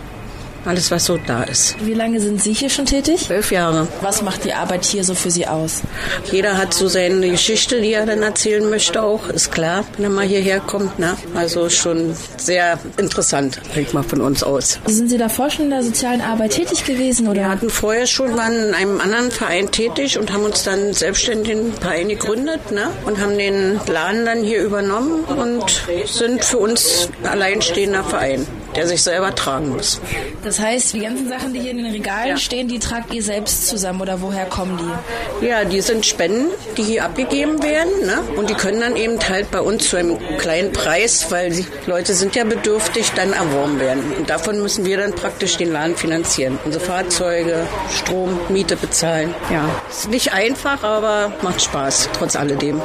Alles 0.64 0.90
was 0.90 1.04
so 1.04 1.18
da 1.18 1.42
ist. 1.42 1.76
Wie 1.84 1.94
lange 1.94 2.20
sind 2.20 2.42
Sie 2.42 2.52
hier 2.52 2.70
schon 2.70 2.86
tätig? 2.86 3.26
Zwölf 3.26 3.50
Jahre. 3.52 3.88
Was 4.00 4.22
macht 4.22 4.44
die 4.44 4.52
Arbeit 4.52 4.84
hier 4.84 5.04
so 5.04 5.14
für 5.14 5.30
Sie 5.30 5.46
aus? 5.46 5.82
Jeder 6.30 6.56
hat 6.56 6.74
so 6.74 6.88
seine 6.88 7.30
Geschichte, 7.30 7.80
die 7.80 7.92
er 7.92 8.06
dann 8.06 8.22
erzählen 8.22 8.68
möchte 8.68 9.02
auch, 9.02 9.28
ist 9.28 9.52
klar, 9.52 9.84
wenn 9.96 10.04
er 10.04 10.10
mal 10.10 10.26
hierher 10.26 10.60
kommt. 10.60 10.98
Ne? 10.98 11.16
Also 11.34 11.68
schon 11.68 12.14
sehr 12.36 12.78
interessant, 12.96 13.60
ich 13.74 13.92
mal 13.92 14.02
von 14.02 14.20
uns 14.20 14.42
aus. 14.42 14.78
Sind 14.86 15.08
Sie 15.08 15.18
davor 15.18 15.50
schon 15.50 15.66
in 15.66 15.70
der 15.70 15.82
sozialen 15.82 16.20
Arbeit 16.20 16.52
tätig 16.52 16.84
gewesen? 16.84 17.28
Oder? 17.28 17.40
Wir 17.40 17.48
hatten 17.48 17.70
vorher 17.70 18.06
schon, 18.06 18.36
waren 18.36 18.68
in 18.68 18.74
einem 18.74 19.00
anderen 19.00 19.30
Verein 19.30 19.70
tätig 19.70 20.18
und 20.18 20.32
haben 20.32 20.44
uns 20.44 20.64
dann 20.64 20.92
selbstständig 20.92 21.48
den 21.48 21.72
Verein 21.72 22.08
gegründet 22.08 22.70
ne? 22.70 22.88
und 23.06 23.20
haben 23.20 23.36
den 23.36 23.80
Laden 23.86 24.24
dann 24.24 24.42
hier 24.42 24.62
übernommen 24.62 25.24
und 25.24 25.82
sind 26.06 26.44
für 26.44 26.58
uns 26.58 27.08
alleinstehender 27.24 28.04
Verein 28.04 28.46
der 28.76 28.86
sich 28.86 29.02
selber 29.02 29.34
tragen 29.34 29.70
muss. 29.70 30.00
Das 30.44 30.58
heißt, 30.58 30.94
die 30.94 31.00
ganzen 31.00 31.28
Sachen, 31.28 31.52
die 31.52 31.60
hier 31.60 31.72
in 31.72 31.78
den 31.78 31.92
Regalen 31.92 32.28
ja. 32.28 32.36
stehen, 32.36 32.68
die 32.68 32.78
tragt 32.78 33.12
ihr 33.12 33.22
selbst 33.22 33.68
zusammen 33.68 34.00
oder 34.00 34.20
woher 34.20 34.46
kommen 34.46 34.78
die? 34.78 35.46
Ja, 35.46 35.64
die 35.64 35.80
sind 35.80 36.06
Spenden, 36.06 36.46
die 36.76 36.82
hier 36.82 37.04
abgegeben 37.04 37.62
werden 37.62 38.06
ne? 38.06 38.20
und 38.36 38.50
die 38.50 38.54
können 38.54 38.80
dann 38.80 38.96
eben 38.96 39.18
halt 39.28 39.50
bei 39.50 39.60
uns 39.60 39.88
zu 39.88 39.96
einem 39.96 40.18
kleinen 40.38 40.72
Preis, 40.72 41.26
weil 41.30 41.50
die 41.50 41.66
Leute 41.86 42.14
sind 42.14 42.36
ja 42.36 42.44
bedürftig, 42.44 43.12
dann 43.14 43.32
erworben 43.32 43.80
werden. 43.80 44.02
Und 44.18 44.30
davon 44.30 44.60
müssen 44.62 44.84
wir 44.84 44.98
dann 44.98 45.12
praktisch 45.12 45.56
den 45.56 45.72
Laden 45.72 45.96
finanzieren. 45.96 46.58
Unsere 46.64 46.84
Fahrzeuge, 46.84 47.66
Strom, 47.90 48.38
Miete 48.48 48.76
bezahlen. 48.76 49.34
Ja, 49.52 49.68
ist 49.88 50.08
nicht 50.08 50.32
einfach, 50.32 50.82
aber 50.82 51.32
macht 51.42 51.62
Spaß, 51.62 52.10
trotz 52.12 52.36
alledem. 52.36 52.80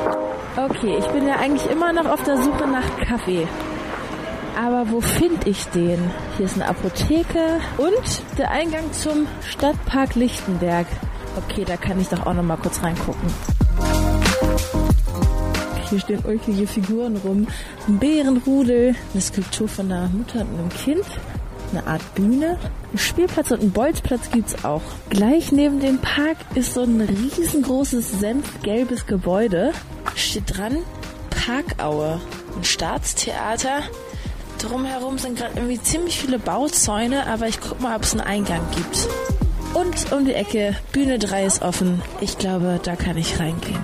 Okay, 0.58 0.96
ich 0.98 1.06
bin 1.08 1.28
ja 1.28 1.36
eigentlich 1.36 1.70
immer 1.70 1.92
noch 1.92 2.06
auf 2.06 2.24
der 2.24 2.38
Suche 2.38 2.68
nach 2.68 2.98
Kaffee. 3.08 3.48
Aber 4.56 4.90
wo 4.90 5.02
finde 5.02 5.50
ich 5.50 5.66
den? 5.66 6.00
Hier 6.38 6.46
ist 6.46 6.56
eine 6.56 6.68
Apotheke 6.68 7.60
und 7.78 8.38
der 8.38 8.52
Eingang 8.52 8.94
zum 8.94 9.28
Stadtpark 9.46 10.16
Lichtenberg. 10.16 10.88
Okay, 11.36 11.66
da 11.66 11.76
kann 11.76 12.00
ich 12.00 12.08
doch 12.08 12.26
auch 12.26 12.34
noch 12.34 12.44
mal 12.44 12.56
kurz 12.56 12.82
reingucken. 12.82 13.30
Hier 15.90 16.00
stehen 16.00 16.24
ulkige 16.26 16.68
Figuren 16.68 17.18
rum. 17.18 17.48
Ein 17.88 18.00
Bärenrudel, 18.00 18.96
eine 19.14 19.22
Skulptur 19.22 19.68
von 19.68 19.92
einer 19.92 20.08
Mutter 20.08 20.42
und 20.42 20.58
einem 20.58 20.70
Kind, 20.70 21.06
eine 21.72 21.86
Art 21.86 22.16
Bühne, 22.16 22.58
einen 22.90 22.98
Spielplatz 22.98 23.52
und 23.52 23.60
einen 23.60 23.72
Bolzplatz 23.72 24.32
gibt's 24.32 24.64
auch. 24.64 24.82
Gleich 25.10 25.52
neben 25.52 25.82
dem 25.82 26.00
Park 26.00 26.38
ist 26.56 26.74
so 26.74 26.84
ein 26.84 27.02
riesengroßes 27.02 28.20
senfgelbes 28.20 29.06
Gebäude. 29.06 29.74
Steht 30.16 30.58
dran 30.58 30.78
Parkaue, 31.30 32.22
ein 32.58 32.64
Staatstheater 32.64 33.84
Drumherum 34.60 35.18
sind 35.18 35.38
gerade 35.38 35.54
irgendwie 35.56 35.82
ziemlich 35.82 36.20
viele 36.20 36.40
Bauzäune, 36.40 37.28
aber 37.28 37.48
ich 37.48 37.60
guck 37.60 37.82
mal, 37.82 37.96
ob 37.96 38.04
es 38.04 38.14
einen 38.14 38.22
Eingang 38.22 38.62
gibt. 38.76 39.08
Und 39.74 40.12
um 40.14 40.26
die 40.26 40.34
Ecke, 40.34 40.76
Bühne 40.92 41.20
3 41.20 41.46
ist 41.46 41.62
offen. 41.62 42.02
Ich 42.22 42.38
glaube, 42.38 42.80
da 42.82 42.96
kann 42.96 43.18
ich 43.18 43.40
reingehen. 43.40 43.82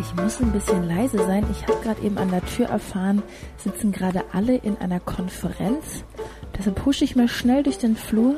Ich 0.00 0.14
muss 0.14 0.40
ein 0.40 0.52
bisschen 0.52 0.88
leise 0.88 1.18
sein. 1.18 1.46
Ich 1.50 1.66
habe 1.68 1.80
gerade 1.82 2.02
eben 2.02 2.18
an 2.18 2.30
der 2.30 2.44
Tür 2.44 2.66
erfahren, 2.66 3.22
sitzen 3.56 3.92
gerade 3.92 4.24
alle 4.32 4.56
in 4.56 4.76
einer 4.78 5.00
Konferenz. 5.00 6.04
Deshalb 6.56 6.82
pushe 6.82 7.04
ich 7.04 7.14
mal 7.14 7.28
schnell 7.28 7.62
durch 7.62 7.78
den 7.78 7.96
Flur 7.96 8.36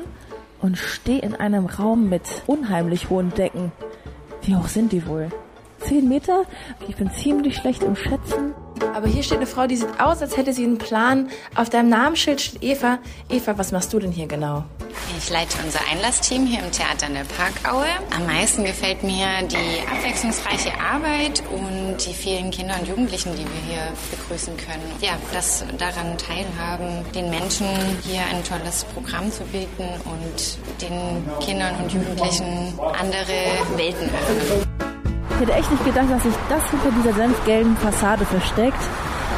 und 0.61 0.77
stehe 0.77 1.21
in 1.21 1.35
einem 1.35 1.65
Raum 1.65 2.09
mit 2.09 2.43
unheimlich 2.45 3.09
hohen 3.09 3.33
Decken. 3.33 3.71
Wie 4.43 4.55
hoch 4.55 4.67
sind 4.67 4.91
die 4.91 5.07
wohl? 5.07 5.29
Zehn 5.79 6.07
Meter? 6.07 6.43
Ich 6.87 6.95
bin 6.95 7.11
ziemlich 7.11 7.57
schlecht 7.57 7.81
im 7.83 7.95
Schätzen. 7.95 8.53
Aber 8.93 9.07
hier 9.07 9.23
steht 9.23 9.37
eine 9.37 9.47
Frau, 9.47 9.67
die 9.67 9.77
sieht 9.77 9.99
aus, 9.99 10.21
als 10.21 10.37
hätte 10.37 10.53
sie 10.53 10.63
einen 10.63 10.77
Plan. 10.77 11.29
Auf 11.55 11.69
deinem 11.69 11.89
Namensschild 11.89 12.41
steht 12.41 12.63
Eva. 12.63 12.99
Eva, 13.29 13.57
was 13.57 13.71
machst 13.71 13.93
du 13.93 13.99
denn 13.99 14.11
hier 14.11 14.27
genau? 14.27 14.63
Ich 15.17 15.29
leite 15.29 15.57
unser 15.63 15.79
Einlassteam 15.89 16.45
hier 16.45 16.59
im 16.59 16.71
Theater 16.71 17.07
in 17.07 17.13
der 17.13 17.25
Parkaue. 17.25 17.85
Am 18.15 18.25
meisten 18.25 18.63
gefällt 18.63 19.03
mir 19.03 19.27
die 19.43 19.87
abwechslungsreiche 19.87 20.71
Arbeit 20.79 21.43
und 21.51 21.97
die 22.05 22.13
vielen 22.13 22.51
Kinder 22.51 22.75
und 22.79 22.87
Jugendlichen, 22.87 23.31
die 23.35 23.43
wir 23.43 23.73
hier 23.73 23.83
begrüßen 24.09 24.55
können. 24.57 24.91
Ja, 25.01 25.13
dass 25.33 25.63
daran 25.77 26.17
teilhaben, 26.17 27.05
den 27.13 27.29
Menschen 27.29 27.67
hier 28.03 28.21
ein 28.31 28.43
tolles 28.43 28.83
Programm 28.85 29.31
zu 29.31 29.43
bieten 29.45 29.87
und 30.05 30.57
den 30.81 31.39
Kindern 31.39 31.75
und 31.75 31.93
Jugendlichen 31.93 32.79
andere 32.79 33.77
Welten 33.77 34.09
öffnen. 34.09 34.80
Ich 35.35 35.47
hätte 35.47 35.53
echt 35.53 35.71
nicht 35.71 35.85
gedacht, 35.85 36.09
dass 36.09 36.23
sich 36.23 36.33
das 36.49 36.61
hinter 36.69 36.91
dieser 36.97 37.13
senfgelben 37.13 37.75
Fassade 37.77 38.25
versteckt. 38.25 38.81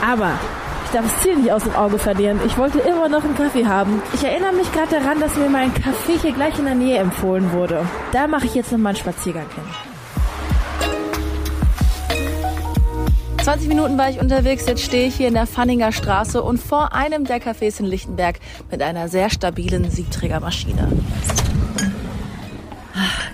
Aber 0.06 0.32
ich 0.86 0.92
darf 0.92 1.06
das 1.06 1.22
Ziel 1.22 1.38
nicht 1.38 1.52
aus 1.52 1.64
dem 1.64 1.76
Auge 1.76 1.98
verlieren. 1.98 2.40
Ich 2.46 2.58
wollte 2.58 2.80
immer 2.80 3.08
noch 3.10 3.24
einen 3.24 3.36
Kaffee 3.36 3.66
haben. 3.66 4.02
Ich 4.14 4.24
erinnere 4.24 4.54
mich 4.54 4.72
gerade 4.72 5.00
daran, 5.00 5.20
dass 5.20 5.36
mir 5.38 5.50
mein 5.50 5.74
Kaffee 5.74 6.18
hier 6.22 6.34
gleich 6.34 6.58
in 6.60 6.66
der 6.66 6.76
Nähe 6.76 6.98
empfohlen 6.98 7.52
wurde. 7.52 7.86
Da 8.12 8.28
mache 8.28 8.46
ich 8.46 8.56
jetzt 8.56 8.72
noch 8.72 8.80
mal 8.80 8.90
einen 8.90 8.98
Spaziergang 8.98 9.46
hin. 9.56 9.64
20 13.44 13.68
Minuten 13.68 13.98
war 13.98 14.10
ich 14.10 14.22
unterwegs, 14.22 14.66
jetzt 14.68 14.84
stehe 14.84 15.06
ich 15.06 15.16
hier 15.16 15.28
in 15.28 15.34
der 15.34 15.48
Fanninger 15.48 15.92
Straße 15.92 16.42
und 16.42 16.60
vor 16.60 16.94
einem 16.94 17.26
der 17.26 17.42
Cafés 17.42 17.78
in 17.78 17.86
Lichtenberg 17.86 18.40
mit 18.72 18.82
einer 18.82 19.10
sehr 19.10 19.30
stabilen 19.30 19.92
Siebträgermaschine. 19.92 20.88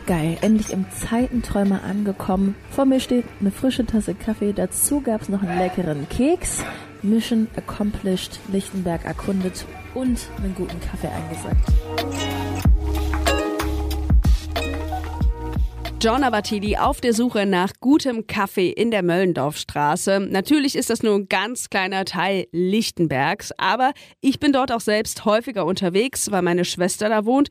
Geil, 0.09 0.39
endlich 0.41 0.71
im 0.71 0.87
Zeitenträumer 0.89 1.83
angekommen. 1.83 2.55
Vor 2.71 2.85
mir 2.85 2.99
steht 2.99 3.25
eine 3.39 3.51
frische 3.51 3.85
Tasse 3.85 4.15
Kaffee, 4.15 4.53
dazu 4.53 5.01
gab 5.01 5.21
es 5.21 5.29
noch 5.29 5.43
einen 5.43 5.59
leckeren 5.59 6.09
Keks. 6.09 6.63
Mission 7.03 7.47
accomplished, 7.55 8.39
Lichtenberg 8.51 9.05
erkundet 9.05 9.65
und 9.93 10.19
einen 10.37 10.55
guten 10.55 10.79
Kaffee 10.79 11.09
eingesackt. 11.09 11.71
John 16.01 16.23
Abatili 16.23 16.75
auf 16.75 17.01
der 17.01 17.13
Suche 17.13 17.45
nach 17.45 17.73
gutem 17.79 18.25
Kaffee 18.25 18.71
in 18.71 18.89
der 18.89 19.03
Möllendorfstraße. 19.03 20.21
Natürlich 20.21 20.75
ist 20.75 20.89
das 20.89 21.03
nur 21.03 21.13
ein 21.13 21.29
ganz 21.29 21.69
kleiner 21.69 22.03
Teil 22.05 22.47
Lichtenbergs, 22.51 23.51
aber 23.59 23.93
ich 24.21 24.39
bin 24.39 24.53
dort 24.53 24.71
auch 24.71 24.81
selbst 24.81 25.25
häufiger 25.25 25.67
unterwegs, 25.67 26.31
weil 26.31 26.41
meine 26.41 26.65
Schwester 26.65 27.09
da 27.09 27.25
wohnt. 27.25 27.49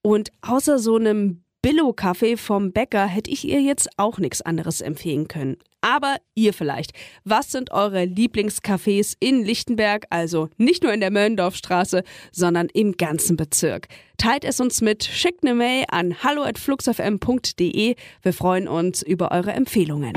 Und 0.00 0.30
außer 0.40 0.78
so 0.78 0.96
einem 0.96 1.42
Billo-Kaffee 1.60 2.36
vom 2.36 2.72
Bäcker 2.72 3.06
hätte 3.06 3.30
ich 3.30 3.46
ihr 3.46 3.60
jetzt 3.60 3.88
auch 3.96 4.18
nichts 4.18 4.42
anderes 4.42 4.80
empfehlen 4.80 5.26
können. 5.26 5.56
Aber 5.80 6.16
ihr 6.34 6.52
vielleicht. 6.52 6.92
Was 7.24 7.50
sind 7.50 7.72
eure 7.72 8.02
Lieblingscafés 8.02 9.14
in 9.18 9.44
Lichtenberg? 9.44 10.06
Also 10.10 10.50
nicht 10.56 10.82
nur 10.82 10.92
in 10.92 11.00
der 11.00 11.10
Möllendorfstraße, 11.10 12.04
sondern 12.30 12.68
im 12.72 12.92
ganzen 12.96 13.36
Bezirk. 13.36 13.88
Teilt 14.18 14.44
es 14.44 14.60
uns 14.60 14.80
mit, 14.80 15.04
schickt 15.04 15.44
eine 15.44 15.54
Mail 15.54 15.84
an 15.88 16.22
hallo@fluxfm.de. 16.22 17.94
Wir 18.22 18.32
freuen 18.32 18.68
uns 18.68 19.02
über 19.02 19.32
eure 19.32 19.52
Empfehlungen. 19.52 20.12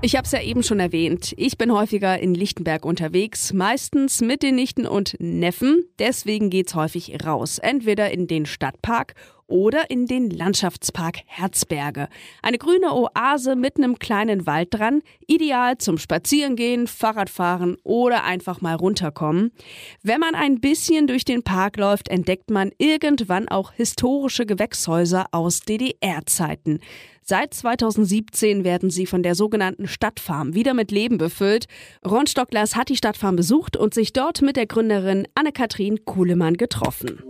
Ich 0.00 0.14
habe 0.14 0.24
es 0.24 0.32
ja 0.32 0.40
eben 0.40 0.62
schon 0.62 0.78
erwähnt. 0.78 1.34
Ich 1.36 1.58
bin 1.58 1.72
häufiger 1.72 2.20
in 2.20 2.32
Lichtenberg 2.32 2.84
unterwegs, 2.84 3.52
meistens 3.52 4.20
mit 4.20 4.44
den 4.44 4.54
Nichten 4.54 4.86
und 4.86 5.16
Neffen. 5.18 5.86
Deswegen 5.98 6.50
geht's 6.50 6.76
häufig 6.76 7.26
raus, 7.26 7.58
entweder 7.58 8.12
in 8.12 8.28
den 8.28 8.46
Stadtpark 8.46 9.14
oder 9.48 9.90
in 9.90 10.06
den 10.06 10.30
Landschaftspark 10.30 11.18
Herzberge. 11.26 12.08
Eine 12.42 12.58
grüne 12.58 12.94
Oase 12.94 13.56
mit 13.56 13.76
einem 13.76 13.98
kleinen 13.98 14.46
Wald 14.46 14.68
dran, 14.70 15.02
ideal 15.26 15.78
zum 15.78 15.98
Spazierengehen, 15.98 16.86
Fahrradfahren 16.86 17.76
oder 17.82 18.22
einfach 18.22 18.60
mal 18.60 18.76
runterkommen. 18.76 19.50
Wenn 20.02 20.20
man 20.20 20.36
ein 20.36 20.60
bisschen 20.60 21.08
durch 21.08 21.24
den 21.24 21.42
Park 21.42 21.76
läuft, 21.76 22.08
entdeckt 22.08 22.50
man 22.50 22.70
irgendwann 22.78 23.48
auch 23.48 23.72
historische 23.72 24.46
Gewächshäuser 24.46 25.26
aus 25.32 25.60
DDR-Zeiten. 25.60 26.78
Seit 27.30 27.52
2017 27.52 28.64
werden 28.64 28.88
sie 28.88 29.04
von 29.04 29.22
der 29.22 29.34
sogenannten 29.34 29.86
Stadtfarm 29.86 30.54
wieder 30.54 30.72
mit 30.72 30.90
Leben 30.90 31.18
befüllt. 31.18 31.66
Ron 32.02 32.26
Stocklers 32.26 32.74
hat 32.74 32.88
die 32.88 32.96
Stadtfarm 32.96 33.36
besucht 33.36 33.76
und 33.76 33.92
sich 33.92 34.14
dort 34.14 34.40
mit 34.40 34.56
der 34.56 34.64
Gründerin 34.64 35.28
Anne-Kathrin 35.34 36.06
Kuhlemann 36.06 36.56
getroffen. 36.56 37.22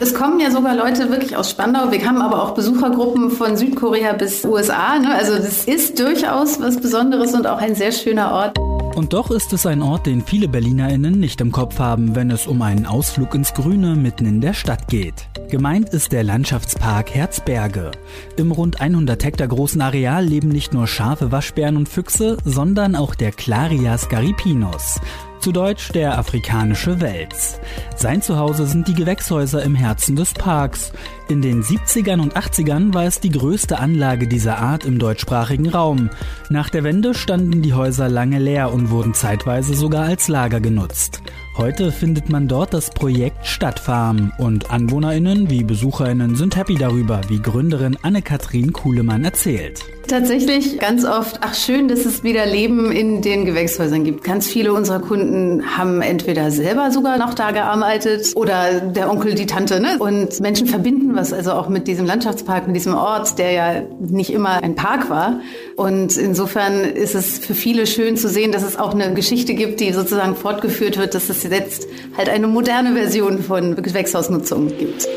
Es 0.00 0.14
kommen 0.14 0.38
ja 0.38 0.52
sogar 0.52 0.76
Leute 0.76 1.10
wirklich 1.10 1.36
aus 1.36 1.50
Spandau. 1.50 1.90
Wir 1.90 2.06
haben 2.06 2.22
aber 2.22 2.44
auch 2.44 2.54
Besuchergruppen 2.54 3.32
von 3.32 3.56
Südkorea 3.56 4.12
bis 4.12 4.44
USA. 4.44 5.00
Ne? 5.00 5.12
Also 5.12 5.34
das 5.34 5.64
ist 5.64 5.98
durchaus 5.98 6.60
was 6.60 6.80
Besonderes 6.80 7.34
und 7.34 7.48
auch 7.48 7.58
ein 7.58 7.74
sehr 7.74 7.90
schöner 7.90 8.30
Ort. 8.30 8.73
Und 8.94 9.12
doch 9.12 9.32
ist 9.32 9.52
es 9.52 9.66
ein 9.66 9.82
Ort, 9.82 10.06
den 10.06 10.22
viele 10.22 10.46
BerlinerInnen 10.46 11.18
nicht 11.18 11.40
im 11.40 11.50
Kopf 11.50 11.80
haben, 11.80 12.14
wenn 12.14 12.30
es 12.30 12.46
um 12.46 12.62
einen 12.62 12.86
Ausflug 12.86 13.34
ins 13.34 13.52
Grüne 13.52 13.96
mitten 13.96 14.24
in 14.24 14.40
der 14.40 14.54
Stadt 14.54 14.86
geht. 14.86 15.28
Gemeint 15.50 15.88
ist 15.88 16.12
der 16.12 16.22
Landschaftspark 16.22 17.12
Herzberge. 17.12 17.90
Im 18.36 18.52
rund 18.52 18.80
100 18.80 19.24
Hektar 19.24 19.48
großen 19.48 19.80
Areal 19.80 20.24
leben 20.24 20.48
nicht 20.48 20.72
nur 20.72 20.86
Schafe, 20.86 21.32
Waschbären 21.32 21.76
und 21.76 21.88
Füchse, 21.88 22.36
sondern 22.44 22.94
auch 22.94 23.16
der 23.16 23.32
Clarias 23.32 24.08
garipinus. 24.08 25.00
Zu 25.44 25.52
Deutsch 25.52 25.92
der 25.92 26.18
afrikanische 26.18 27.02
Wels. 27.02 27.60
Sein 27.96 28.22
Zuhause 28.22 28.66
sind 28.66 28.88
die 28.88 28.94
Gewächshäuser 28.94 29.62
im 29.62 29.74
Herzen 29.74 30.16
des 30.16 30.32
Parks. 30.32 30.90
In 31.28 31.42
den 31.42 31.62
70ern 31.62 32.22
und 32.22 32.34
80ern 32.34 32.94
war 32.94 33.04
es 33.04 33.20
die 33.20 33.28
größte 33.28 33.78
Anlage 33.78 34.26
dieser 34.26 34.56
Art 34.56 34.86
im 34.86 34.98
deutschsprachigen 34.98 35.68
Raum. 35.68 36.08
Nach 36.48 36.70
der 36.70 36.82
Wende 36.82 37.12
standen 37.12 37.60
die 37.60 37.74
Häuser 37.74 38.08
lange 38.08 38.38
leer 38.38 38.72
und 38.72 38.88
wurden 38.88 39.12
zeitweise 39.12 39.74
sogar 39.74 40.04
als 40.06 40.28
Lager 40.28 40.60
genutzt. 40.60 41.20
Heute 41.58 41.92
findet 41.92 42.30
man 42.30 42.48
dort 42.48 42.72
das 42.72 42.88
Projekt 42.88 43.46
Stadtfarm 43.46 44.32
und 44.38 44.70
AnwohnerInnen 44.70 45.50
wie 45.50 45.62
BesucherInnen 45.62 46.36
sind 46.36 46.56
happy 46.56 46.76
darüber, 46.76 47.20
wie 47.28 47.42
Gründerin 47.42 47.98
Anne-Kathrin 48.00 48.72
Kuhlemann 48.72 49.24
erzählt. 49.24 49.84
Tatsächlich 50.06 50.78
ganz 50.78 51.04
oft, 51.04 51.38
ach 51.40 51.54
schön, 51.54 51.88
dass 51.88 52.04
es 52.04 52.22
wieder 52.22 52.44
Leben 52.44 52.92
in 52.92 53.22
den 53.22 53.46
Gewächshäusern 53.46 54.04
gibt. 54.04 54.22
Ganz 54.22 54.46
viele 54.46 54.72
unserer 54.72 55.00
Kunden 55.00 55.76
haben 55.76 56.02
entweder 56.02 56.50
selber 56.50 56.90
sogar 56.90 57.16
noch 57.16 57.32
da 57.34 57.52
gearbeitet 57.52 58.32
oder 58.36 58.80
der 58.80 59.10
Onkel, 59.10 59.34
die 59.34 59.46
Tante. 59.46 59.80
Ne? 59.80 59.98
Und 59.98 60.40
Menschen 60.40 60.66
verbinden 60.66 61.14
was 61.14 61.32
also 61.32 61.52
auch 61.52 61.68
mit 61.68 61.86
diesem 61.88 62.06
Landschaftspark, 62.06 62.66
mit 62.66 62.76
diesem 62.76 62.94
Ort, 62.94 63.38
der 63.38 63.52
ja 63.52 63.82
nicht 63.98 64.30
immer 64.30 64.62
ein 64.62 64.74
Park 64.74 65.08
war. 65.08 65.40
Und 65.76 66.16
insofern 66.16 66.80
ist 66.80 67.14
es 67.14 67.38
für 67.38 67.54
viele 67.54 67.86
schön 67.86 68.16
zu 68.16 68.28
sehen, 68.28 68.52
dass 68.52 68.62
es 68.62 68.78
auch 68.78 68.94
eine 68.94 69.14
Geschichte 69.14 69.54
gibt, 69.54 69.80
die 69.80 69.92
sozusagen 69.92 70.36
fortgeführt 70.36 70.98
wird, 70.98 71.14
dass 71.14 71.30
es 71.30 71.42
jetzt 71.44 71.86
halt 72.16 72.28
eine 72.28 72.46
moderne 72.46 72.94
Version 72.94 73.42
von 73.42 73.76
Gewächshausnutzung 73.76 74.68
gibt. 74.78 75.08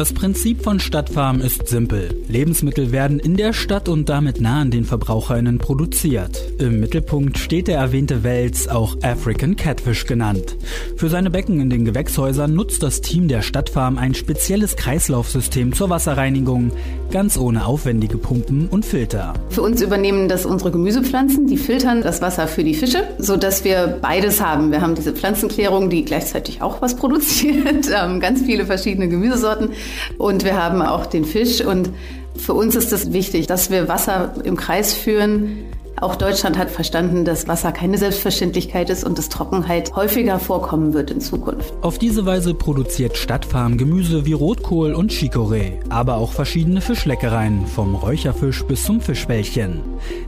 Das 0.00 0.14
Prinzip 0.14 0.62
von 0.62 0.80
Stadtfarm 0.80 1.42
ist 1.42 1.68
simpel. 1.68 2.24
Lebensmittel 2.26 2.90
werden 2.90 3.18
in 3.18 3.36
der 3.36 3.52
Stadt 3.52 3.86
und 3.86 4.08
damit 4.08 4.40
nah 4.40 4.62
an 4.62 4.70
den 4.70 4.86
VerbraucherInnen 4.86 5.58
produziert. 5.58 6.42
Im 6.58 6.80
Mittelpunkt 6.80 7.36
steht 7.36 7.68
der 7.68 7.76
erwähnte 7.76 8.24
Wels, 8.24 8.66
auch 8.66 8.96
African 9.02 9.56
Catfish 9.56 10.06
genannt. 10.06 10.56
Für 10.96 11.10
seine 11.10 11.28
Becken 11.28 11.60
in 11.60 11.68
den 11.68 11.84
Gewächshäusern 11.84 12.54
nutzt 12.54 12.82
das 12.82 13.02
Team 13.02 13.28
der 13.28 13.42
Stadtfarm 13.42 13.98
ein 13.98 14.14
spezielles 14.14 14.74
Kreislaufsystem 14.76 15.74
zur 15.74 15.90
Wasserreinigung, 15.90 16.72
ganz 17.10 17.36
ohne 17.36 17.66
aufwendige 17.66 18.16
Pumpen 18.16 18.68
und 18.68 18.86
Filter. 18.86 19.34
Für 19.50 19.60
uns 19.60 19.82
übernehmen 19.82 20.28
das 20.28 20.46
unsere 20.46 20.70
Gemüsepflanzen, 20.70 21.46
die 21.46 21.58
filtern 21.58 22.00
das 22.00 22.22
Wasser 22.22 22.48
für 22.48 22.64
die 22.64 22.74
Fische, 22.74 23.02
sodass 23.18 23.64
wir 23.64 23.98
beides 24.00 24.40
haben. 24.40 24.70
Wir 24.70 24.80
haben 24.80 24.94
diese 24.94 25.12
Pflanzenklärung, 25.12 25.90
die 25.90 26.06
gleichzeitig 26.06 26.62
auch 26.62 26.80
was 26.80 26.96
produziert, 26.96 27.90
ganz 28.20 28.40
viele 28.40 28.64
verschiedene 28.64 29.06
Gemüsesorten 29.06 29.72
und 30.18 30.44
wir 30.44 30.56
haben 30.56 30.82
auch 30.82 31.06
den 31.06 31.24
Fisch. 31.24 31.60
Und 31.60 31.90
für 32.36 32.54
uns 32.54 32.76
ist 32.76 32.92
es 32.92 33.12
wichtig, 33.12 33.46
dass 33.46 33.70
wir 33.70 33.88
Wasser 33.88 34.34
im 34.44 34.56
Kreis 34.56 34.92
führen, 34.92 35.64
auch 36.00 36.16
Deutschland 36.16 36.56
hat 36.56 36.70
verstanden, 36.70 37.24
dass 37.24 37.48
Wasser 37.48 37.72
keine 37.72 37.98
Selbstverständlichkeit 37.98 38.90
ist 38.90 39.04
und 39.04 39.18
dass 39.18 39.28
Trockenheit 39.28 39.94
häufiger 39.94 40.38
vorkommen 40.38 40.94
wird 40.94 41.10
in 41.10 41.20
Zukunft. 41.20 41.74
Auf 41.82 41.98
diese 41.98 42.24
Weise 42.24 42.54
produziert 42.54 43.16
Stadtfarm 43.16 43.76
Gemüse 43.76 44.24
wie 44.24 44.32
Rotkohl 44.32 44.94
und 44.94 45.12
Chicorée, 45.12 45.72
aber 45.90 46.16
auch 46.16 46.32
verschiedene 46.32 46.80
Fischleckereien, 46.80 47.66
vom 47.66 47.94
Räucherfisch 47.94 48.64
bis 48.64 48.84
zum 48.84 49.00
Fischbällchen. 49.00 49.80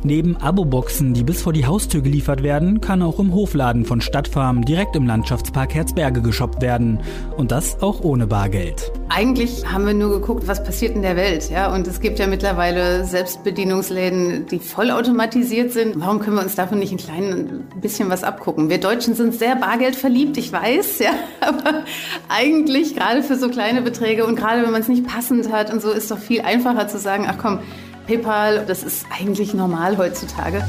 Neben 0.02 0.36
Abo-Boxen, 0.36 1.14
die 1.14 1.24
bis 1.24 1.42
vor 1.42 1.52
die 1.52 1.66
Haustür 1.66 2.02
geliefert 2.02 2.42
werden, 2.42 2.80
kann 2.80 3.02
auch 3.02 3.18
im 3.18 3.32
Hofladen 3.32 3.84
von 3.84 4.00
Stadtfarm 4.00 4.64
direkt 4.64 4.94
im 4.96 5.06
Landschaftspark 5.06 5.74
Herzberge 5.74 6.20
geshoppt 6.20 6.60
werden. 6.60 7.00
Und 7.36 7.50
das 7.50 7.80
auch 7.82 8.02
ohne 8.02 8.26
Bargeld. 8.26 8.92
Eigentlich 9.08 9.70
haben 9.70 9.86
wir 9.86 9.94
nur 9.94 10.10
geguckt, 10.10 10.48
was 10.48 10.64
passiert 10.64 10.94
in 10.96 11.02
der 11.02 11.16
Welt. 11.16 11.50
Ja? 11.50 11.74
Und 11.74 11.86
es 11.86 12.00
gibt 12.00 12.18
ja 12.18 12.26
mittlerweile 12.26 13.04
Selbstbedienungsläden, 13.04 14.46
die 14.46 14.58
vollautomatisiert 14.58 15.61
organisiert 15.62 15.72
sind, 15.72 16.00
warum 16.00 16.20
können 16.20 16.36
wir 16.36 16.42
uns 16.42 16.54
davon 16.54 16.78
nicht 16.78 16.92
ein 16.92 16.98
klein 16.98 17.64
bisschen 17.80 18.10
was 18.10 18.24
abgucken? 18.24 18.68
Wir 18.68 18.78
Deutschen 18.78 19.14
sind 19.14 19.34
sehr 19.34 19.56
bargeldverliebt, 19.56 20.36
ich 20.36 20.52
weiß, 20.52 20.98
ja, 21.00 21.12
aber 21.40 21.84
eigentlich 22.28 22.94
gerade 22.96 23.22
für 23.22 23.36
so 23.36 23.48
kleine 23.48 23.82
Beträge 23.82 24.26
und 24.26 24.36
gerade 24.36 24.62
wenn 24.62 24.70
man 24.70 24.80
es 24.80 24.88
nicht 24.88 25.06
passend 25.06 25.50
hat 25.52 25.72
und 25.72 25.80
so 25.80 25.90
ist 25.90 26.10
doch 26.10 26.18
viel 26.18 26.42
einfacher 26.42 26.88
zu 26.88 26.98
sagen, 26.98 27.26
ach 27.28 27.36
komm, 27.40 27.60
PayPal, 28.06 28.64
das 28.66 28.82
ist 28.82 29.06
eigentlich 29.16 29.54
normal 29.54 29.96
heutzutage. 29.96 30.64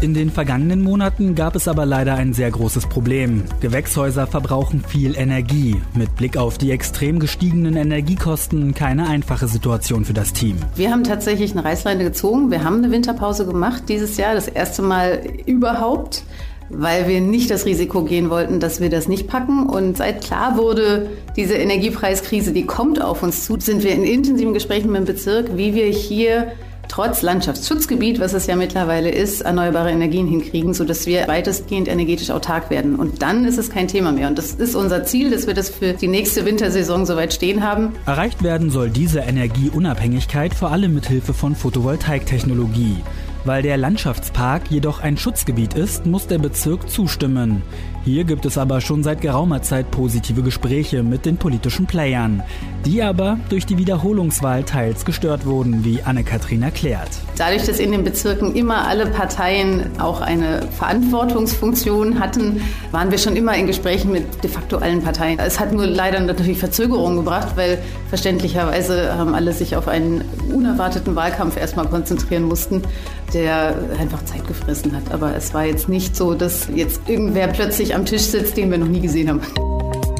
In 0.00 0.14
den 0.14 0.30
vergangenen 0.30 0.80
Monaten 0.80 1.34
gab 1.34 1.56
es 1.56 1.66
aber 1.66 1.84
leider 1.84 2.14
ein 2.14 2.32
sehr 2.32 2.52
großes 2.52 2.86
Problem. 2.86 3.42
Gewächshäuser 3.60 4.28
verbrauchen 4.28 4.80
viel 4.86 5.18
Energie. 5.18 5.74
Mit 5.96 6.14
Blick 6.14 6.36
auf 6.36 6.56
die 6.56 6.70
extrem 6.70 7.18
gestiegenen 7.18 7.74
Energiekosten 7.74 8.74
keine 8.74 9.08
einfache 9.08 9.48
Situation 9.48 10.04
für 10.04 10.12
das 10.12 10.32
Team. 10.32 10.58
Wir 10.76 10.92
haben 10.92 11.02
tatsächlich 11.02 11.50
eine 11.50 11.64
Reißleine 11.64 12.04
gezogen. 12.04 12.52
Wir 12.52 12.62
haben 12.62 12.76
eine 12.76 12.92
Winterpause 12.92 13.44
gemacht 13.44 13.88
dieses 13.88 14.16
Jahr, 14.16 14.34
das 14.34 14.46
erste 14.46 14.82
Mal 14.82 15.20
überhaupt 15.46 16.22
weil 16.70 17.08
wir 17.08 17.22
nicht 17.22 17.50
das 17.50 17.64
Risiko 17.64 18.04
gehen 18.04 18.28
wollten, 18.28 18.60
dass 18.60 18.78
wir 18.78 18.90
das 18.90 19.08
nicht 19.08 19.26
packen. 19.26 19.70
Und 19.70 19.96
seit 19.96 20.22
klar 20.22 20.58
wurde, 20.58 21.08
diese 21.34 21.54
Energiepreiskrise, 21.54 22.52
die 22.52 22.66
kommt 22.66 23.00
auf 23.00 23.22
uns 23.22 23.46
zu, 23.46 23.58
sind 23.58 23.82
wir 23.82 23.92
in 23.92 24.04
intensiven 24.04 24.52
Gesprächen 24.52 24.92
mit 24.92 24.98
dem 24.98 25.04
Bezirk, 25.06 25.56
wie 25.56 25.74
wir 25.74 25.86
hier 25.86 26.52
trotz 26.88 27.22
Landschaftsschutzgebiet, 27.22 28.20
was 28.20 28.32
es 28.32 28.46
ja 28.46 28.56
mittlerweile 28.56 29.10
ist, 29.10 29.42
erneuerbare 29.42 29.90
Energien 29.90 30.26
hinkriegen, 30.26 30.74
sodass 30.74 31.06
wir 31.06 31.28
weitestgehend 31.28 31.88
energetisch 31.88 32.30
autark 32.30 32.70
werden. 32.70 32.96
Und 32.96 33.22
dann 33.22 33.44
ist 33.44 33.58
es 33.58 33.70
kein 33.70 33.88
Thema 33.88 34.12
mehr. 34.12 34.28
Und 34.28 34.38
das 34.38 34.52
ist 34.52 34.74
unser 34.74 35.04
Ziel, 35.04 35.30
dass 35.30 35.46
wir 35.46 35.54
das 35.54 35.70
für 35.70 35.92
die 35.92 36.08
nächste 36.08 36.44
Wintersaison 36.44 37.06
soweit 37.06 37.32
stehen 37.32 37.62
haben. 37.62 37.94
Erreicht 38.06 38.42
werden 38.42 38.70
soll 38.70 38.90
diese 38.90 39.20
Energieunabhängigkeit 39.20 40.54
vor 40.54 40.72
allem 40.72 40.94
mit 40.94 41.06
Hilfe 41.06 41.34
von 41.34 41.54
Photovoltaiktechnologie. 41.54 42.96
Weil 43.44 43.62
der 43.62 43.76
Landschaftspark 43.76 44.70
jedoch 44.70 45.00
ein 45.00 45.16
Schutzgebiet 45.16 45.74
ist, 45.74 46.06
muss 46.06 46.26
der 46.26 46.38
Bezirk 46.38 46.90
zustimmen. 46.90 47.62
Hier 48.04 48.24
gibt 48.24 48.46
es 48.46 48.56
aber 48.56 48.80
schon 48.80 49.02
seit 49.02 49.20
geraumer 49.20 49.60
Zeit 49.60 49.90
positive 49.90 50.42
Gespräche 50.42 51.02
mit 51.02 51.26
den 51.26 51.36
politischen 51.36 51.86
Playern, 51.86 52.42
die 52.86 53.02
aber 53.02 53.38
durch 53.50 53.66
die 53.66 53.76
Wiederholungswahl 53.76 54.62
teils 54.62 55.04
gestört 55.04 55.44
wurden, 55.44 55.84
wie 55.84 56.02
Anne-Kathrin 56.02 56.62
erklärt. 56.62 57.10
Dadurch, 57.36 57.66
dass 57.66 57.78
in 57.78 57.92
den 57.92 58.04
Bezirken 58.04 58.54
immer 58.54 58.86
alle 58.86 59.06
Parteien 59.06 59.90
auch 59.98 60.20
eine 60.20 60.62
Verantwortungsfunktion 60.78 62.18
hatten, 62.18 62.62
waren 62.92 63.10
wir 63.10 63.18
schon 63.18 63.36
immer 63.36 63.54
in 63.56 63.66
Gesprächen 63.66 64.12
mit 64.12 64.42
de 64.42 64.48
facto 64.48 64.78
allen 64.78 65.02
Parteien. 65.02 65.38
Es 65.38 65.60
hat 65.60 65.72
nur 65.72 65.86
leider 65.86 66.20
natürlich 66.20 66.58
Verzögerungen 66.58 67.18
gebracht, 67.18 67.56
weil 67.56 67.78
verständlicherweise 68.08 69.16
haben 69.18 69.34
alle 69.34 69.52
sich 69.52 69.76
auf 69.76 69.88
einen 69.88 70.24
unerwarteten 70.50 71.14
Wahlkampf 71.14 71.58
erstmal 71.58 71.86
konzentrieren 71.86 72.44
mussten, 72.44 72.82
der 73.34 73.74
einfach 74.00 74.24
Zeit 74.24 74.46
gefressen 74.46 74.96
hat. 74.96 75.12
Aber 75.12 75.36
es 75.36 75.52
war 75.52 75.66
jetzt 75.66 75.88
nicht 75.88 76.16
so, 76.16 76.34
dass 76.34 76.68
jetzt 76.74 77.02
irgendwer 77.08 77.48
plötzlich 77.48 77.94
am 77.98 78.06
Tisch 78.06 78.22
sitzt, 78.22 78.56
den 78.56 78.70
wir 78.70 78.78
noch 78.78 78.88
nie 78.88 79.00
gesehen 79.00 79.28
haben. 79.28 79.42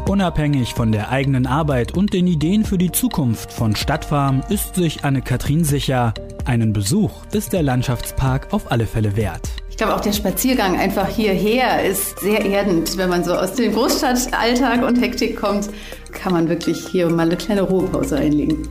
Unabhängig 0.08 0.74
von 0.74 0.90
der 0.90 1.10
eigenen 1.10 1.46
Arbeit 1.46 1.96
und 1.96 2.12
den 2.12 2.26
Ideen 2.26 2.64
für 2.64 2.78
die 2.78 2.90
Zukunft 2.90 3.52
von 3.52 3.76
Stadtfarm 3.76 4.42
ist 4.48 4.74
sich 4.74 5.04
Anne-Kathrin 5.04 5.64
sicher, 5.64 6.12
einen 6.44 6.72
Besuch 6.72 7.10
ist 7.32 7.52
der 7.52 7.62
Landschaftspark 7.62 8.52
auf 8.52 8.72
alle 8.72 8.86
Fälle 8.86 9.16
wert. 9.16 9.48
Ich 9.70 9.76
glaube, 9.76 9.94
auch 9.94 10.00
der 10.00 10.12
Spaziergang 10.12 10.76
einfach 10.76 11.08
hierher 11.08 11.84
ist 11.84 12.18
sehr 12.18 12.44
erdend. 12.44 12.96
Wenn 12.96 13.10
man 13.10 13.22
so 13.22 13.34
aus 13.34 13.54
dem 13.54 13.72
Großstadtalltag 13.72 14.82
und 14.82 15.00
Hektik 15.00 15.36
kommt, 15.36 15.68
kann 16.10 16.32
man 16.32 16.48
wirklich 16.48 16.88
hier 16.88 17.08
mal 17.10 17.26
eine 17.26 17.36
kleine 17.36 17.62
Ruhepause 17.62 18.16
einlegen. 18.16 18.66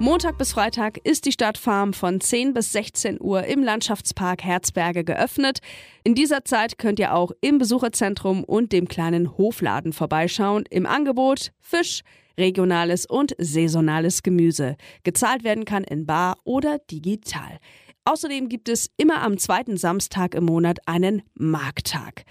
Montag 0.00 0.38
bis 0.38 0.52
Freitag 0.52 0.98
ist 0.98 1.24
die 1.24 1.32
Stadtfarm 1.32 1.92
von 1.92 2.20
10 2.20 2.54
bis 2.54 2.70
16 2.70 3.20
Uhr 3.20 3.42
im 3.44 3.64
Landschaftspark 3.64 4.44
Herzberge 4.44 5.02
geöffnet. 5.02 5.58
In 6.04 6.14
dieser 6.14 6.44
Zeit 6.44 6.78
könnt 6.78 7.00
ihr 7.00 7.14
auch 7.14 7.32
im 7.40 7.58
Besucherzentrum 7.58 8.44
und 8.44 8.70
dem 8.70 8.86
kleinen 8.86 9.36
Hofladen 9.36 9.92
vorbeischauen. 9.92 10.66
Im 10.70 10.86
Angebot 10.86 11.50
Fisch, 11.58 12.02
regionales 12.38 13.06
und 13.06 13.34
saisonales 13.38 14.22
Gemüse. 14.22 14.76
Gezahlt 15.02 15.42
werden 15.42 15.64
kann 15.64 15.82
in 15.82 16.06
Bar 16.06 16.36
oder 16.44 16.78
digital. 16.78 17.58
Außerdem 18.04 18.48
gibt 18.48 18.68
es 18.68 18.88
immer 18.98 19.20
am 19.22 19.36
zweiten 19.36 19.76
Samstag 19.76 20.36
im 20.36 20.44
Monat 20.44 20.78
einen 20.86 21.22
Markttag. 21.34 22.22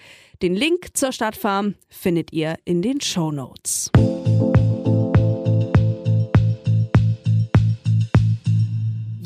Den 0.41 0.56
Link 0.56 0.95
zur 0.95 1.12
Stadtfarm 1.12 1.75
findet 1.89 2.32
ihr 2.32 2.56
in 2.63 2.82
den 2.82 3.01
Show 3.01 3.30
Notes. 3.34 3.91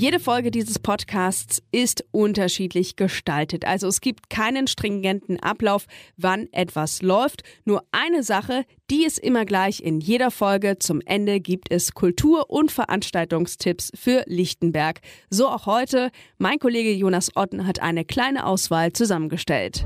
Jede 0.02 0.20
Folge 0.20 0.50
dieses 0.50 0.80
Podcasts 0.80 1.62
ist 1.72 2.06
unterschiedlich 2.10 2.96
gestaltet. 2.96 3.66
Also 3.66 3.88
es 3.88 4.02
gibt 4.02 4.32
keinen 4.32 4.66
stringenten 4.66 5.40
Ablauf, 5.40 5.86
wann 6.18 6.48
etwas 6.54 7.04
läuft. 7.04 7.44
Nur 7.66 7.84
eine 7.92 8.24
Sache, 8.24 8.66
die 8.90 9.06
ist 9.06 9.20
immer 9.20 9.46
gleich 9.46 9.80
in 9.80 10.00
jeder 10.00 10.32
Folge. 10.32 10.80
Zum 10.80 11.02
Ende 11.06 11.40
gibt 11.40 11.72
es 11.72 11.94
Kultur- 11.94 12.50
und 12.50 12.72
Veranstaltungstipps 12.72 13.92
für 13.94 14.24
Lichtenberg. 14.26 15.02
So 15.30 15.48
auch 15.48 15.68
heute. 15.68 16.10
Mein 16.40 16.58
Kollege 16.58 16.92
Jonas 16.92 17.36
Otten 17.36 17.68
hat 17.68 17.80
eine 17.80 18.04
kleine 18.04 18.48
Auswahl 18.48 18.94
zusammengestellt. 18.94 19.86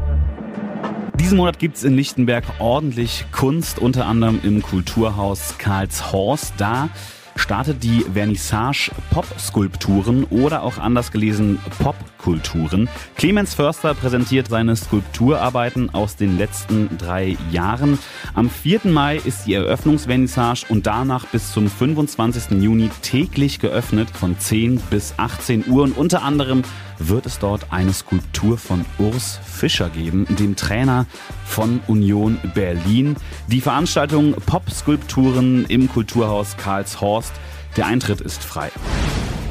Diesen 1.19 1.35
Monat 1.37 1.59
gibt 1.59 1.75
es 1.75 1.83
in 1.83 1.93
Lichtenberg 1.93 2.45
ordentlich 2.59 3.25
Kunst, 3.33 3.79
unter 3.79 4.05
anderem 4.05 4.39
im 4.43 4.61
Kulturhaus 4.61 5.57
Karlshorst. 5.57 6.53
Da 6.57 6.89
startet 7.35 7.83
die 7.83 8.05
Vernissage 8.13 8.91
Pop-Skulpturen 9.11 10.23
oder 10.25 10.63
auch 10.63 10.77
anders 10.77 11.11
gelesen 11.11 11.59
Pop 11.79 11.95
Subkulturen. 12.25 12.89
Clemens 13.15 13.53
Förster 13.53 13.93
präsentiert 13.93 14.47
seine 14.47 14.75
Skulpturarbeiten 14.75 15.93
aus 15.93 16.15
den 16.15 16.37
letzten 16.37 16.97
drei 16.97 17.37
Jahren. 17.51 17.99
Am 18.33 18.49
4. 18.49 18.81
Mai 18.85 19.17
ist 19.17 19.45
die 19.45 19.53
Eröffnungsvernissage 19.53 20.65
und 20.69 20.87
danach 20.87 21.27
bis 21.27 21.51
zum 21.51 21.69
25. 21.69 22.61
Juni 22.61 22.89
täglich 23.03 23.59
geöffnet 23.59 24.09
von 24.09 24.37
10 24.37 24.77
bis 24.89 25.13
18 25.17 25.69
Uhr 25.69 25.83
und 25.83 25.97
unter 25.97 26.23
anderem 26.23 26.63
wird 26.97 27.25
es 27.27 27.39
dort 27.39 27.71
eine 27.71 27.93
Skulptur 27.93 28.57
von 28.57 28.85
Urs 28.97 29.39
Fischer 29.45 29.89
geben, 29.89 30.25
dem 30.39 30.55
Trainer 30.55 31.05
von 31.45 31.81
Union 31.87 32.39
Berlin. 32.55 33.17
Die 33.47 33.61
Veranstaltung 33.61 34.33
Pop-Skulpturen 34.45 35.65
im 35.65 35.89
Kulturhaus 35.89 36.57
Karlshorst. 36.57 37.33
Der 37.77 37.85
Eintritt 37.85 38.21
ist 38.21 38.43
frei. 38.43 38.71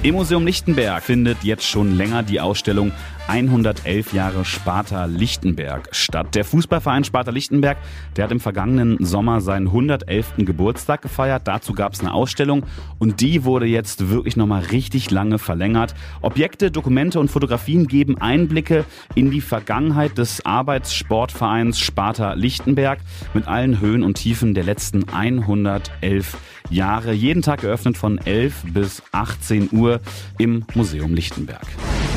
Im 0.05 0.17
Museum 0.17 0.45
Lichtenberg 0.45 1.03
findet 1.03 1.45
jetzt 1.45 1.67
schon 1.67 1.97
länger 1.97 2.23
die 2.23 2.39
Ausstellung 2.39 2.93
111 3.27 4.13
Jahre 4.13 4.45
Sparta 4.45 5.07
Lichtenberg 5.07 5.89
statt. 5.93 6.35
Der 6.35 6.45
Fußballverein 6.45 7.05
Sparta 7.05 7.31
Lichtenberg, 7.31 7.79
der 8.17 8.25
hat 8.25 8.33
im 8.33 8.41
vergangenen 8.41 9.03
Sommer 9.05 9.41
seinen 9.41 9.69
111. 9.69 10.35
Geburtstag 10.39 11.03
gefeiert. 11.03 11.43
Dazu 11.47 11.73
gab 11.73 11.95
es 11.95 12.01
eine 12.01 12.13
Ausstellung 12.13 12.65
und 12.99 13.21
die 13.21 13.45
wurde 13.45 13.67
jetzt 13.67 14.11
wirklich 14.11 14.37
nochmal 14.37 14.63
richtig 14.65 15.11
lange 15.11 15.39
verlängert. 15.39 15.95
Objekte, 16.21 16.71
Dokumente 16.71 17.19
und 17.19 17.31
Fotografien 17.31 17.87
geben 17.87 18.21
Einblicke 18.21 18.85
in 19.15 19.31
die 19.31 19.41
Vergangenheit 19.41 20.19
des 20.19 20.45
Arbeitssportvereins 20.45 21.81
Sparta 21.81 22.35
Lichtenberg 22.35 23.01
mit 23.33 23.49
allen 23.49 23.81
Höhen 23.81 24.03
und 24.03 24.15
Tiefen 24.15 24.55
der 24.55 24.65
letzten 24.65 25.09
111 25.09 26.37
Jahre. 26.69 27.13
Jeden 27.13 27.43
Tag 27.43 27.63
geöffnet 27.63 27.97
von 27.97 28.19
11 28.19 28.65
bis 28.73 29.03
18 29.13 29.71
Uhr 29.73 30.01
im 30.39 30.65
Museum 30.75 31.15
Lichtenberg. 31.15 31.67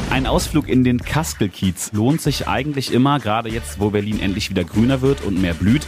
Ein 0.10 0.26
Ausflug 0.26 0.70
in 0.70 0.84
den 0.84 1.02
Kaskelkiez 1.02 1.92
lohnt 1.92 2.22
sich 2.22 2.48
eigentlich 2.48 2.94
immer, 2.94 3.20
gerade 3.20 3.50
jetzt, 3.50 3.80
wo 3.80 3.90
Berlin 3.90 4.22
endlich 4.22 4.50
wieder 4.50 4.64
grüner 4.64 5.02
wird 5.02 5.22
und 5.22 5.42
mehr 5.42 5.54
blüht. 5.54 5.86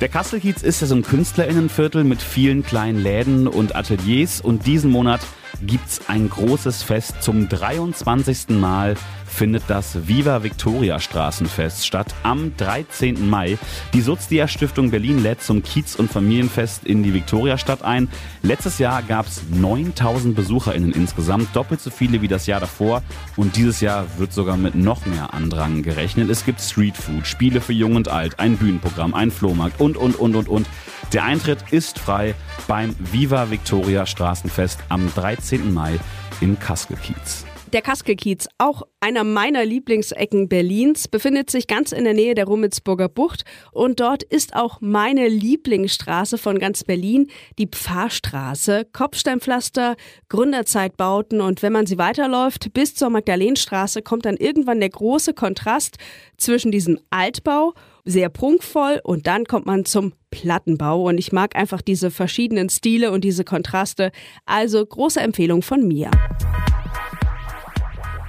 Der 0.00 0.08
Kastelkiez 0.08 0.62
ist 0.62 0.82
ja 0.82 0.86
so 0.86 0.94
ein 0.94 1.02
Künstlerinnenviertel 1.02 2.04
mit 2.04 2.20
vielen 2.20 2.64
kleinen 2.64 2.98
Läden 2.98 3.48
und 3.48 3.74
Ateliers 3.74 4.40
und 4.40 4.66
diesen 4.66 4.90
Monat 4.90 5.20
gibt's 5.62 6.02
ein 6.08 6.28
großes 6.28 6.82
Fest. 6.82 7.22
Zum 7.22 7.48
23. 7.48 8.50
Mal 8.50 8.94
findet 9.32 9.64
das 9.68 10.06
Viva 10.06 10.42
Victoria 10.42 11.00
Straßenfest 11.00 11.86
statt 11.86 12.14
am 12.22 12.56
13. 12.56 13.28
Mai. 13.28 13.58
Die 13.94 14.00
Sozdia 14.00 14.46
Stiftung 14.46 14.90
Berlin 14.90 15.22
lädt 15.22 15.42
zum 15.42 15.62
Kiez- 15.62 15.96
und 15.96 16.10
Familienfest 16.10 16.84
in 16.84 17.02
die 17.02 17.14
Victoriastadt 17.14 17.82
ein. 17.82 18.08
Letztes 18.42 18.78
Jahr 18.78 19.02
gab's 19.02 19.42
9000 19.50 20.36
BesucherInnen 20.36 20.92
insgesamt, 20.92 21.54
doppelt 21.56 21.80
so 21.80 21.90
viele 21.90 22.22
wie 22.22 22.28
das 22.28 22.46
Jahr 22.46 22.60
davor. 22.60 23.02
Und 23.36 23.56
dieses 23.56 23.80
Jahr 23.80 24.06
wird 24.18 24.32
sogar 24.32 24.56
mit 24.56 24.74
noch 24.74 25.06
mehr 25.06 25.32
Andrang 25.34 25.82
gerechnet. 25.82 26.30
Es 26.30 26.44
gibt 26.44 26.60
Streetfood, 26.60 27.26
Spiele 27.26 27.60
für 27.60 27.72
Jung 27.72 27.96
und 27.96 28.08
Alt, 28.08 28.38
ein 28.38 28.56
Bühnenprogramm, 28.56 29.14
ein 29.14 29.30
Flohmarkt 29.30 29.80
und, 29.80 29.96
und, 29.96 30.16
und, 30.16 30.36
und, 30.36 30.48
und. 30.48 30.66
Der 31.12 31.24
Eintritt 31.24 31.58
ist 31.70 31.98
frei 31.98 32.34
beim 32.68 32.94
Viva 32.98 33.50
Victoria 33.50 34.06
Straßenfest 34.06 34.78
am 34.88 35.12
13. 35.14 35.72
Mai 35.72 35.98
in 36.40 36.58
Kaskelkiez. 36.58 37.44
Der 37.72 37.80
Kaskelkiez, 37.80 38.48
auch 38.58 38.82
einer 39.00 39.24
meiner 39.24 39.64
Lieblingsecken 39.64 40.46
Berlins, 40.50 41.08
befindet 41.08 41.48
sich 41.48 41.66
ganz 41.66 41.92
in 41.92 42.04
der 42.04 42.12
Nähe 42.12 42.34
der 42.34 42.44
Rummelsburger 42.44 43.08
Bucht 43.08 43.44
und 43.72 43.98
dort 44.00 44.22
ist 44.22 44.54
auch 44.54 44.82
meine 44.82 45.26
Lieblingsstraße 45.26 46.36
von 46.36 46.58
ganz 46.58 46.84
Berlin, 46.84 47.30
die 47.58 47.66
Pfarrstraße. 47.66 48.86
Kopfsteinpflaster, 48.92 49.96
Gründerzeitbauten 50.28 51.40
und 51.40 51.62
wenn 51.62 51.72
man 51.72 51.86
sie 51.86 51.96
weiterläuft 51.96 52.74
bis 52.74 52.94
zur 52.94 53.08
Magdalenstraße 53.08 54.02
kommt 54.02 54.26
dann 54.26 54.36
irgendwann 54.36 54.80
der 54.80 54.90
große 54.90 55.32
Kontrast 55.32 55.96
zwischen 56.36 56.72
diesem 56.72 57.00
Altbau 57.08 57.72
sehr 58.04 58.28
prunkvoll 58.28 59.00
und 59.02 59.26
dann 59.26 59.46
kommt 59.46 59.64
man 59.64 59.86
zum 59.86 60.12
Plattenbau 60.30 61.08
und 61.08 61.16
ich 61.16 61.32
mag 61.32 61.56
einfach 61.56 61.80
diese 61.80 62.10
verschiedenen 62.10 62.68
Stile 62.68 63.12
und 63.12 63.24
diese 63.24 63.44
Kontraste. 63.44 64.12
Also 64.44 64.84
große 64.84 65.20
Empfehlung 65.20 65.62
von 65.62 65.88
mir. 65.88 66.10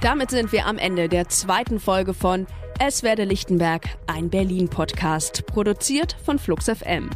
Damit 0.04 0.30
sind 0.30 0.52
wir 0.52 0.66
am 0.66 0.76
Ende 0.76 1.08
der 1.08 1.30
zweiten 1.30 1.80
Folge 1.80 2.12
von 2.12 2.46
Es 2.78 3.02
werde 3.02 3.24
Lichtenberg, 3.24 3.86
ein 4.06 4.28
Berlin-Podcast, 4.28 5.46
produziert 5.46 6.14
von 6.22 6.38
Flux 6.38 6.66
FM. 6.66 7.08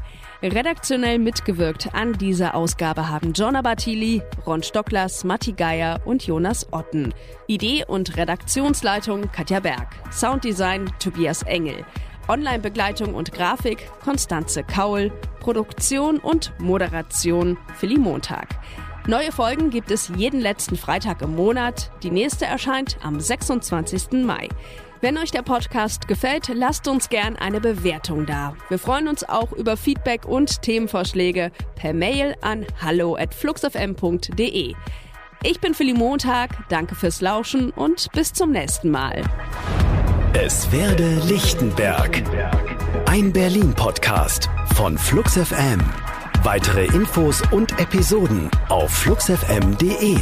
Redaktionell 0.42 1.18
mitgewirkt 1.18 1.92
an 1.92 2.14
dieser 2.14 2.54
Ausgabe 2.54 3.10
haben 3.10 3.34
Jonah 3.34 3.60
Bartili, 3.60 4.22
Ron 4.46 4.62
Stocklers, 4.62 5.22
Matti 5.24 5.52
Geier 5.52 6.00
und 6.06 6.26
Jonas 6.26 6.66
Otten. 6.72 7.12
Idee 7.46 7.84
und 7.84 8.16
Redaktionsleitung 8.16 9.30
Katja 9.32 9.60
Berg. 9.60 9.88
Sounddesign 10.10 10.90
Tobias 10.98 11.42
Engel. 11.42 11.84
Online-Begleitung 12.26 13.12
und 13.12 13.34
Grafik 13.34 13.86
Konstanze 14.02 14.64
Kaul. 14.64 15.12
Produktion 15.40 16.20
und 16.20 16.54
Moderation 16.58 17.58
Philly 17.74 17.98
Montag. 17.98 18.58
Neue 19.08 19.32
Folgen 19.32 19.70
gibt 19.70 19.90
es 19.90 20.12
jeden 20.14 20.38
letzten 20.38 20.76
Freitag 20.76 21.22
im 21.22 21.34
Monat. 21.34 21.90
Die 22.02 22.10
nächste 22.10 22.44
erscheint 22.44 22.98
am 23.02 23.18
26. 23.18 24.22
Mai. 24.22 24.50
Wenn 25.00 25.16
euch 25.16 25.30
der 25.30 25.40
Podcast 25.40 26.08
gefällt, 26.08 26.48
lasst 26.52 26.86
uns 26.88 27.08
gern 27.08 27.34
eine 27.34 27.58
Bewertung 27.58 28.26
da. 28.26 28.54
Wir 28.68 28.78
freuen 28.78 29.08
uns 29.08 29.26
auch 29.26 29.52
über 29.52 29.78
Feedback 29.78 30.26
und 30.26 30.60
Themenvorschläge 30.60 31.52
per 31.74 31.94
Mail 31.94 32.34
an 32.42 32.66
hallo@fluxfm.de. 32.82 34.74
Ich 35.42 35.60
bin 35.60 35.72
Philly 35.72 35.94
Montag, 35.94 36.68
danke 36.68 36.94
fürs 36.94 37.22
Lauschen 37.22 37.70
und 37.70 38.12
bis 38.12 38.34
zum 38.34 38.50
nächsten 38.50 38.90
Mal. 38.90 39.22
Es 40.34 40.70
werde 40.70 41.14
Lichtenberg. 41.24 42.22
Ein 43.06 43.32
Berlin-Podcast 43.32 44.50
von 44.74 44.98
Flux 44.98 45.38
FM. 45.38 45.80
Weitere 46.50 46.86
Infos 46.86 47.42
und 47.50 47.78
Episoden 47.78 48.50
auf 48.70 48.90
fluxfm.de. 48.90 50.16